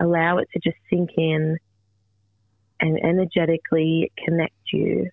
Allow 0.00 0.38
it 0.38 0.48
to 0.52 0.60
just 0.62 0.78
sink 0.88 1.10
in 1.16 1.58
and 2.80 2.98
energetically 3.04 4.10
connect 4.24 4.54
you. 4.72 5.10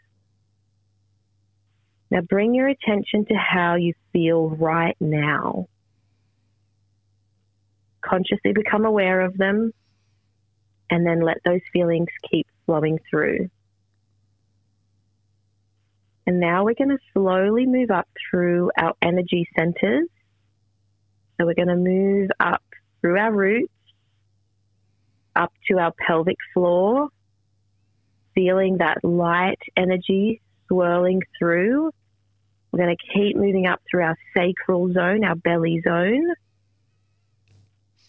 Now 2.09 2.21
bring 2.21 2.53
your 2.53 2.69
attention 2.69 3.25
to 3.25 3.35
how 3.35 3.75
you 3.75 3.93
feel 4.13 4.49
right 4.49 4.95
now. 4.99 5.67
Consciously 8.07 8.53
become 8.53 8.85
aware 8.85 9.21
of 9.21 9.37
them 9.37 9.73
and 10.89 11.05
then 11.05 11.21
let 11.21 11.37
those 11.43 11.61
feelings 11.73 12.07
keep 12.29 12.47
flowing 12.65 12.99
through. 13.09 13.49
And 16.25 16.39
now 16.39 16.65
we're 16.65 16.75
going 16.75 16.89
to 16.89 16.97
slowly 17.13 17.65
move 17.65 17.89
up 17.89 18.07
through 18.29 18.71
our 18.77 18.93
energy 19.01 19.47
centers. 19.57 20.07
So 21.39 21.45
we're 21.45 21.53
going 21.53 21.69
to 21.69 21.75
move 21.75 22.29
up 22.39 22.63
through 23.01 23.17
our 23.17 23.31
roots, 23.31 23.71
up 25.35 25.53
to 25.69 25.77
our 25.79 25.93
pelvic 26.05 26.37
floor, 26.53 27.09
feeling 28.35 28.77
that 28.79 29.03
light 29.03 29.59
energy 29.77 30.41
swirling 30.67 31.21
through. 31.39 31.91
We're 32.71 32.83
going 32.83 32.95
to 32.95 33.13
keep 33.13 33.37
moving 33.37 33.65
up 33.65 33.81
through 33.89 34.03
our 34.03 34.17
sacral 34.35 34.91
zone, 34.91 35.23
our 35.23 35.35
belly 35.35 35.81
zone. 35.81 36.25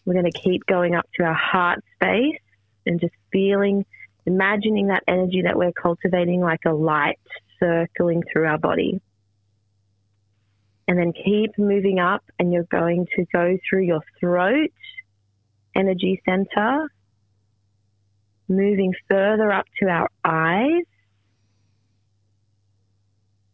We're 0.08 0.14
going 0.14 0.32
to 0.32 0.40
keep 0.40 0.64
going 0.64 0.94
up 0.94 1.06
to 1.16 1.24
our 1.24 1.34
heart 1.34 1.84
space 1.96 2.40
and 2.86 2.98
just 2.98 3.12
feeling, 3.30 3.84
imagining 4.24 4.86
that 4.86 5.02
energy 5.06 5.42
that 5.42 5.58
we're 5.58 5.72
cultivating 5.72 6.40
like 6.40 6.60
a 6.64 6.72
light 6.72 7.18
circling 7.60 8.22
through 8.32 8.46
our 8.46 8.56
body. 8.56 9.02
And 10.88 10.98
then 10.98 11.12
keep 11.12 11.58
moving 11.58 11.98
up, 11.98 12.24
and 12.38 12.50
you're 12.50 12.62
going 12.62 13.06
to 13.16 13.26
go 13.34 13.58
through 13.68 13.82
your 13.82 14.00
throat, 14.18 14.72
energy 15.76 16.22
center, 16.26 16.90
moving 18.48 18.94
further 19.10 19.52
up 19.52 19.66
to 19.82 19.88
our 19.90 20.08
eyes. 20.24 20.84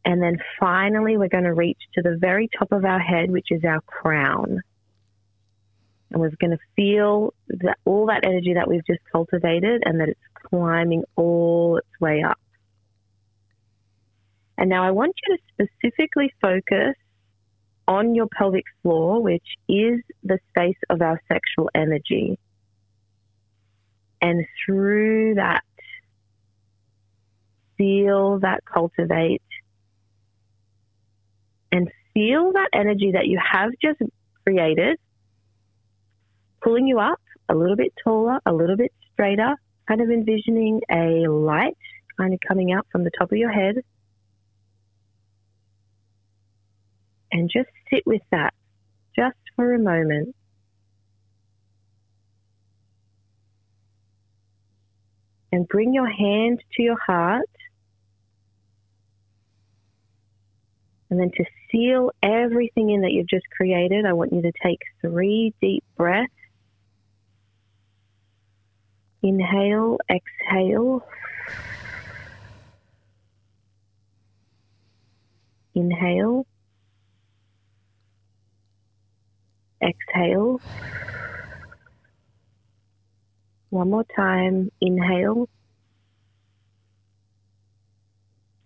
And 0.05 0.23
then 0.23 0.38
finally, 0.61 1.17
we're 1.17 1.27
going 1.29 1.43
to 1.43 1.53
reach 1.53 1.81
to 1.95 2.03
the 2.03 2.17
very 2.17 2.49
top 2.57 2.71
of 2.71 2.85
our 2.85 3.01
head, 3.01 3.33
which 3.33 3.49
is 3.51 3.64
our 3.64 3.81
crown. 3.81 4.62
And 6.14 6.20
we're 6.20 6.31
going 6.40 6.53
to 6.53 6.59
feel 6.77 7.35
that 7.48 7.77
all 7.85 8.07
that 8.07 8.24
energy 8.24 8.55
that 8.55 8.68
we've 8.68 8.87
just 8.87 9.00
cultivated 9.11 9.83
and 9.85 9.98
that 9.98 10.11
it's 10.11 10.20
climbing 10.48 11.03
all 11.16 11.79
its 11.79 12.00
way 12.00 12.22
up. 12.22 12.38
And 14.57 14.70
now 14.70 14.85
I 14.85 14.92
want 14.92 15.16
you 15.27 15.37
to 15.37 15.66
specifically 15.81 16.33
focus 16.40 16.94
on 17.88 18.14
your 18.14 18.29
pelvic 18.29 18.62
floor, 18.81 19.20
which 19.20 19.42
is 19.68 20.03
the 20.22 20.38
space 20.50 20.79
of 20.88 21.03
our 21.03 21.20
sexual 21.27 21.68
energy. 21.74 22.38
And 24.22 24.46
through 24.64 25.35
that, 25.35 25.64
feel 27.77 28.38
that 28.38 28.64
cultivate 28.64 29.42
and 31.72 31.90
feel 32.14 32.53
that 32.53 32.68
energy 32.72 33.11
that 33.14 33.27
you 33.27 33.40
have 33.44 33.72
just 33.83 33.98
created 34.44 34.96
pulling 36.64 36.87
you 36.87 36.98
up 36.98 37.20
a 37.50 37.55
little 37.55 37.77
bit 37.77 37.92
taller, 38.03 38.40
a 38.46 38.53
little 38.53 38.77
bit 38.77 38.92
straighter, 39.12 39.55
kind 39.87 40.00
of 40.00 40.09
envisioning 40.11 40.81
a 40.90 41.29
light 41.29 41.77
kind 42.16 42.33
of 42.33 42.40
coming 42.46 42.72
out 42.72 42.87
from 42.90 43.05
the 43.05 43.11
top 43.18 43.31
of 43.31 43.38
your 43.38 43.53
head. 43.53 43.77
And 47.33 47.50
just 47.53 47.68
sit 47.92 48.05
with 48.07 48.22
that 48.31 48.55
just 49.16 49.37
for 49.57 49.74
a 49.74 49.79
moment. 49.79 50.35
And 55.53 55.68
bring 55.68 55.92
your 55.92 56.09
hand 56.09 56.62
to 56.77 56.83
your 56.83 56.98
heart. 56.98 57.48
And 61.11 61.20
then 61.20 61.31
to 61.37 61.44
seal 61.70 62.11
everything 62.22 62.90
in 62.90 63.03
that 63.03 63.12
you've 63.12 63.29
just 63.29 63.46
created, 63.57 64.05
I 64.05 64.12
want 64.14 64.33
you 64.33 64.42
to 64.42 64.53
take 64.62 64.81
three 65.00 65.55
deep 65.61 65.85
breaths. 65.96 66.33
Inhale, 69.25 69.97
exhale. 70.11 71.03
Inhale. 75.75 76.47
Exhale. 79.83 80.61
One 83.71 83.89
more 83.89 84.05
time. 84.15 84.71
Inhale. 84.83 85.49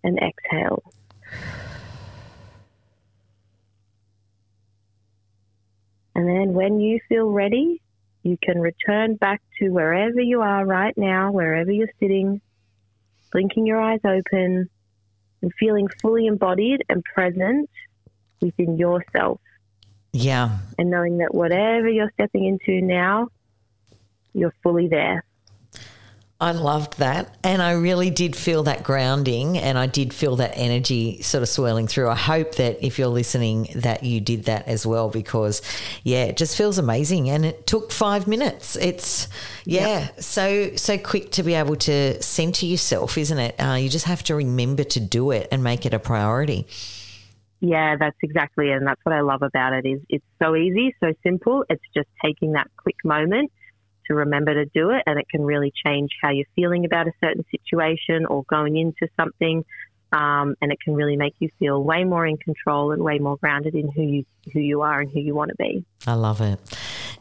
And 0.02 0.18
exhale. 0.18 0.82
And 6.16 6.28
then 6.28 6.52
when 6.52 6.80
you 6.80 6.98
feel 7.08 7.30
ready, 7.30 7.80
you 8.28 8.38
can 8.42 8.60
return 8.60 9.16
back 9.16 9.42
to 9.58 9.70
wherever 9.70 10.20
you 10.20 10.42
are 10.42 10.64
right 10.64 10.96
now, 10.96 11.32
wherever 11.32 11.70
you're 11.70 11.90
sitting, 12.00 12.40
blinking 13.32 13.66
your 13.66 13.80
eyes 13.80 14.00
open 14.04 14.68
and 15.42 15.52
feeling 15.58 15.88
fully 16.00 16.26
embodied 16.26 16.82
and 16.88 17.04
present 17.04 17.68
within 18.40 18.76
yourself. 18.76 19.40
Yeah. 20.12 20.58
And 20.78 20.90
knowing 20.90 21.18
that 21.18 21.34
whatever 21.34 21.88
you're 21.88 22.10
stepping 22.14 22.44
into 22.44 22.84
now, 22.84 23.28
you're 24.32 24.54
fully 24.62 24.88
there. 24.88 25.24
I 26.40 26.52
loved 26.52 26.98
that. 26.98 27.36
And 27.42 27.60
I 27.60 27.72
really 27.72 28.10
did 28.10 28.36
feel 28.36 28.62
that 28.64 28.84
grounding 28.84 29.58
and 29.58 29.76
I 29.76 29.86
did 29.86 30.14
feel 30.14 30.36
that 30.36 30.52
energy 30.54 31.20
sort 31.20 31.42
of 31.42 31.48
swirling 31.48 31.88
through. 31.88 32.08
I 32.08 32.14
hope 32.14 32.54
that 32.56 32.84
if 32.84 32.96
you're 32.96 33.08
listening 33.08 33.68
that 33.74 34.04
you 34.04 34.20
did 34.20 34.44
that 34.44 34.68
as 34.68 34.86
well 34.86 35.08
because 35.08 35.62
yeah, 36.04 36.24
it 36.24 36.36
just 36.36 36.56
feels 36.56 36.78
amazing 36.78 37.28
and 37.28 37.44
it 37.44 37.66
took 37.66 37.90
5 37.90 38.28
minutes. 38.28 38.76
It's 38.76 39.26
yeah, 39.64 40.00
yep. 40.00 40.22
so 40.22 40.76
so 40.76 40.96
quick 40.96 41.32
to 41.32 41.42
be 41.42 41.54
able 41.54 41.74
to 41.76 42.22
center 42.22 42.66
yourself, 42.66 43.18
isn't 43.18 43.38
it? 43.38 43.56
Uh, 43.60 43.74
you 43.74 43.88
just 43.88 44.06
have 44.06 44.22
to 44.24 44.36
remember 44.36 44.84
to 44.84 45.00
do 45.00 45.32
it 45.32 45.48
and 45.50 45.64
make 45.64 45.86
it 45.86 45.92
a 45.92 45.98
priority. 45.98 46.68
Yeah, 47.60 47.96
that's 47.98 48.16
exactly 48.22 48.70
it. 48.70 48.76
And 48.76 48.86
that's 48.86 49.00
what 49.02 49.12
I 49.12 49.22
love 49.22 49.42
about 49.42 49.72
it 49.72 49.84
is 49.84 50.00
it's 50.08 50.24
so 50.40 50.54
easy, 50.54 50.94
so 51.00 51.12
simple. 51.24 51.64
It's 51.68 51.82
just 51.92 52.06
taking 52.22 52.52
that 52.52 52.68
quick 52.76 52.94
moment 53.04 53.50
to 54.08 54.14
remember 54.14 54.54
to 54.54 54.66
do 54.66 54.90
it, 54.90 55.02
and 55.06 55.18
it 55.18 55.28
can 55.28 55.44
really 55.44 55.72
change 55.86 56.10
how 56.20 56.30
you're 56.30 56.46
feeling 56.56 56.84
about 56.84 57.06
a 57.06 57.12
certain 57.22 57.44
situation 57.50 58.26
or 58.26 58.44
going 58.44 58.76
into 58.76 59.08
something. 59.18 59.64
Um, 60.10 60.54
and 60.62 60.72
it 60.72 60.80
can 60.80 60.94
really 60.94 61.16
make 61.16 61.34
you 61.38 61.50
feel 61.58 61.82
way 61.82 62.02
more 62.04 62.26
in 62.26 62.38
control 62.38 62.92
and 62.92 63.02
way 63.02 63.18
more 63.18 63.36
grounded 63.36 63.74
in 63.74 63.90
who 63.90 64.02
you 64.02 64.24
who 64.54 64.60
you 64.60 64.80
are 64.80 65.00
and 65.00 65.10
who 65.10 65.20
you 65.20 65.34
want 65.34 65.50
to 65.50 65.56
be. 65.56 65.84
I 66.06 66.14
love 66.14 66.40
it, 66.40 66.58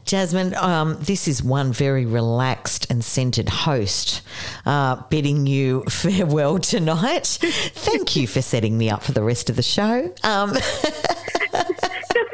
Jasmine. 0.06 0.54
Um, 0.54 0.96
this 0.98 1.28
is 1.28 1.42
one 1.42 1.72
very 1.72 2.06
relaxed 2.06 2.90
and 2.90 3.04
centered 3.04 3.50
host 3.50 4.22
uh, 4.64 5.02
bidding 5.10 5.46
you 5.46 5.82
farewell 5.90 6.58
tonight. 6.58 7.26
Thank 7.26 8.16
you 8.16 8.26
for 8.26 8.40
setting 8.40 8.78
me 8.78 8.88
up 8.88 9.02
for 9.02 9.12
the 9.12 9.22
rest 9.22 9.50
of 9.50 9.56
the 9.56 9.62
show. 9.62 10.14
Um, 10.24 10.54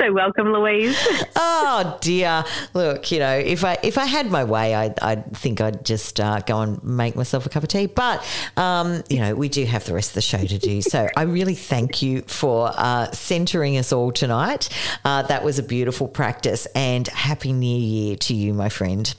so 0.04 0.12
welcome, 0.12 0.52
Louise. 0.52 0.96
oh 1.36 1.98
dear. 2.00 2.44
Look, 2.74 3.10
you 3.10 3.18
know, 3.18 3.36
if 3.36 3.64
I 3.64 3.78
if 3.82 3.98
I 3.98 4.06
had 4.06 4.30
my 4.30 4.44
way, 4.44 4.74
I 4.74 4.94
I 5.00 5.16
think 5.16 5.60
I'd 5.60 5.84
just 5.84 6.20
uh, 6.20 6.40
go 6.40 6.60
and 6.60 6.82
make 6.82 7.16
myself 7.16 7.46
a 7.46 7.48
cup 7.48 7.62
of 7.62 7.68
tea. 7.68 7.86
But 7.86 8.24
um, 8.56 9.02
you 9.08 9.20
know, 9.20 9.34
we 9.34 9.48
do 9.48 9.64
have 9.64 9.84
the 9.84 9.94
rest 9.94 10.10
of 10.10 10.14
the 10.14 10.22
show 10.22 10.44
to 10.44 10.58
do. 10.58 10.82
So 10.82 11.08
I 11.16 11.22
really 11.22 11.54
thank 11.54 12.02
you 12.02 12.22
for 12.22 12.70
uh, 12.74 13.10
centering 13.12 13.78
us 13.78 13.92
all 13.92 14.12
tonight. 14.12 14.68
Uh, 15.04 15.22
that 15.22 15.44
was 15.44 15.58
a 15.58 15.62
beautiful 15.62 16.08
practice, 16.08 16.66
and 16.74 17.06
happy 17.08 17.52
New 17.52 17.78
Year 17.78 18.16
to 18.16 18.34
you, 18.34 18.52
my 18.52 18.68
friend. 18.68 19.14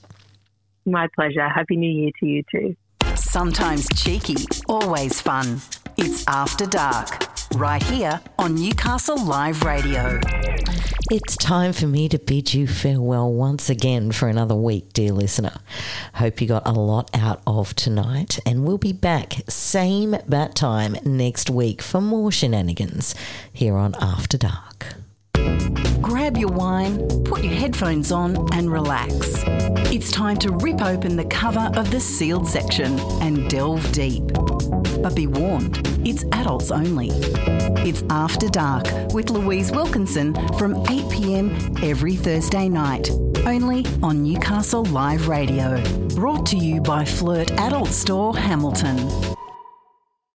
My 0.86 1.08
pleasure. 1.15 1.48
Happy 1.48 1.78
New 1.78 1.91
Year 1.91 2.12
to 2.19 2.26
you 2.28 2.43
too. 2.52 2.76
Sometimes 3.15 3.88
cheeky, 3.95 4.36
always 4.67 5.21
fun. 5.21 5.62
It's 5.98 6.28
After 6.28 6.65
Dark 6.65 7.35
right 7.55 7.81
here 7.84 8.19
on 8.39 8.55
Newcastle 8.55 9.23
Live 9.23 9.63
Radio. 9.63 10.19
It's 11.12 11.38
time 11.38 11.71
for 11.71 11.88
me 11.88 12.10
to 12.10 12.17
bid 12.17 12.53
you 12.53 12.67
farewell 12.67 13.31
once 13.31 13.69
again 13.69 14.12
for 14.12 14.27
another 14.27 14.55
week, 14.55 14.91
dear 14.93 15.12
listener. 15.12 15.53
Hope 16.15 16.41
you 16.41 16.47
got 16.47 16.67
a 16.67 16.71
lot 16.71 17.12
out 17.13 17.41
of 17.45 17.75
tonight, 17.75 18.39
and 18.45 18.65
we'll 18.65 18.77
be 18.77 18.93
back 18.93 19.41
same 19.47 20.17
bat 20.27 20.55
time 20.55 20.97
next 21.05 21.49
week 21.49 21.81
for 21.81 22.01
more 22.01 22.31
shenanigans 22.31 23.13
here 23.53 23.75
on 23.75 23.95
After 24.01 24.38
Dark. 24.38 24.95
Grab 26.01 26.38
your 26.38 26.51
wine, 26.51 27.08
put 27.23 27.43
your 27.43 27.53
headphones 27.53 28.12
on, 28.12 28.47
and 28.53 28.71
relax. 28.71 29.15
It's 29.91 30.12
time 30.12 30.38
to 30.38 30.51
rip 30.51 30.81
open 30.81 31.15
the 31.15 31.25
cover 31.25 31.71
of 31.75 31.91
the 31.91 31.99
sealed 31.99 32.47
section 32.47 32.99
and 33.21 33.49
delve 33.49 33.91
deep. 33.91 34.23
But 35.01 35.15
be 35.15 35.27
warned, 35.27 35.79
it's 36.05 36.23
adults 36.31 36.71
only. 36.71 37.10
It's 37.88 38.03
After 38.10 38.49
Dark 38.49 38.86
with 39.13 39.29
Louise 39.29 39.71
Wilkinson 39.71 40.34
from 40.58 40.75
8 40.89 41.10
pm 41.12 41.75
every 41.84 42.15
Thursday 42.15 42.69
night, 42.69 43.10
only 43.45 43.86
on 44.01 44.23
Newcastle 44.23 44.86
Live 44.86 45.27
Radio. 45.27 45.84
Brought 46.15 46.45
to 46.47 46.58
you 46.58 46.81
by 46.81 47.05
Flirt 47.05 47.51
Adult 47.51 47.89
Store 47.89 48.36
Hamilton. 48.36 49.35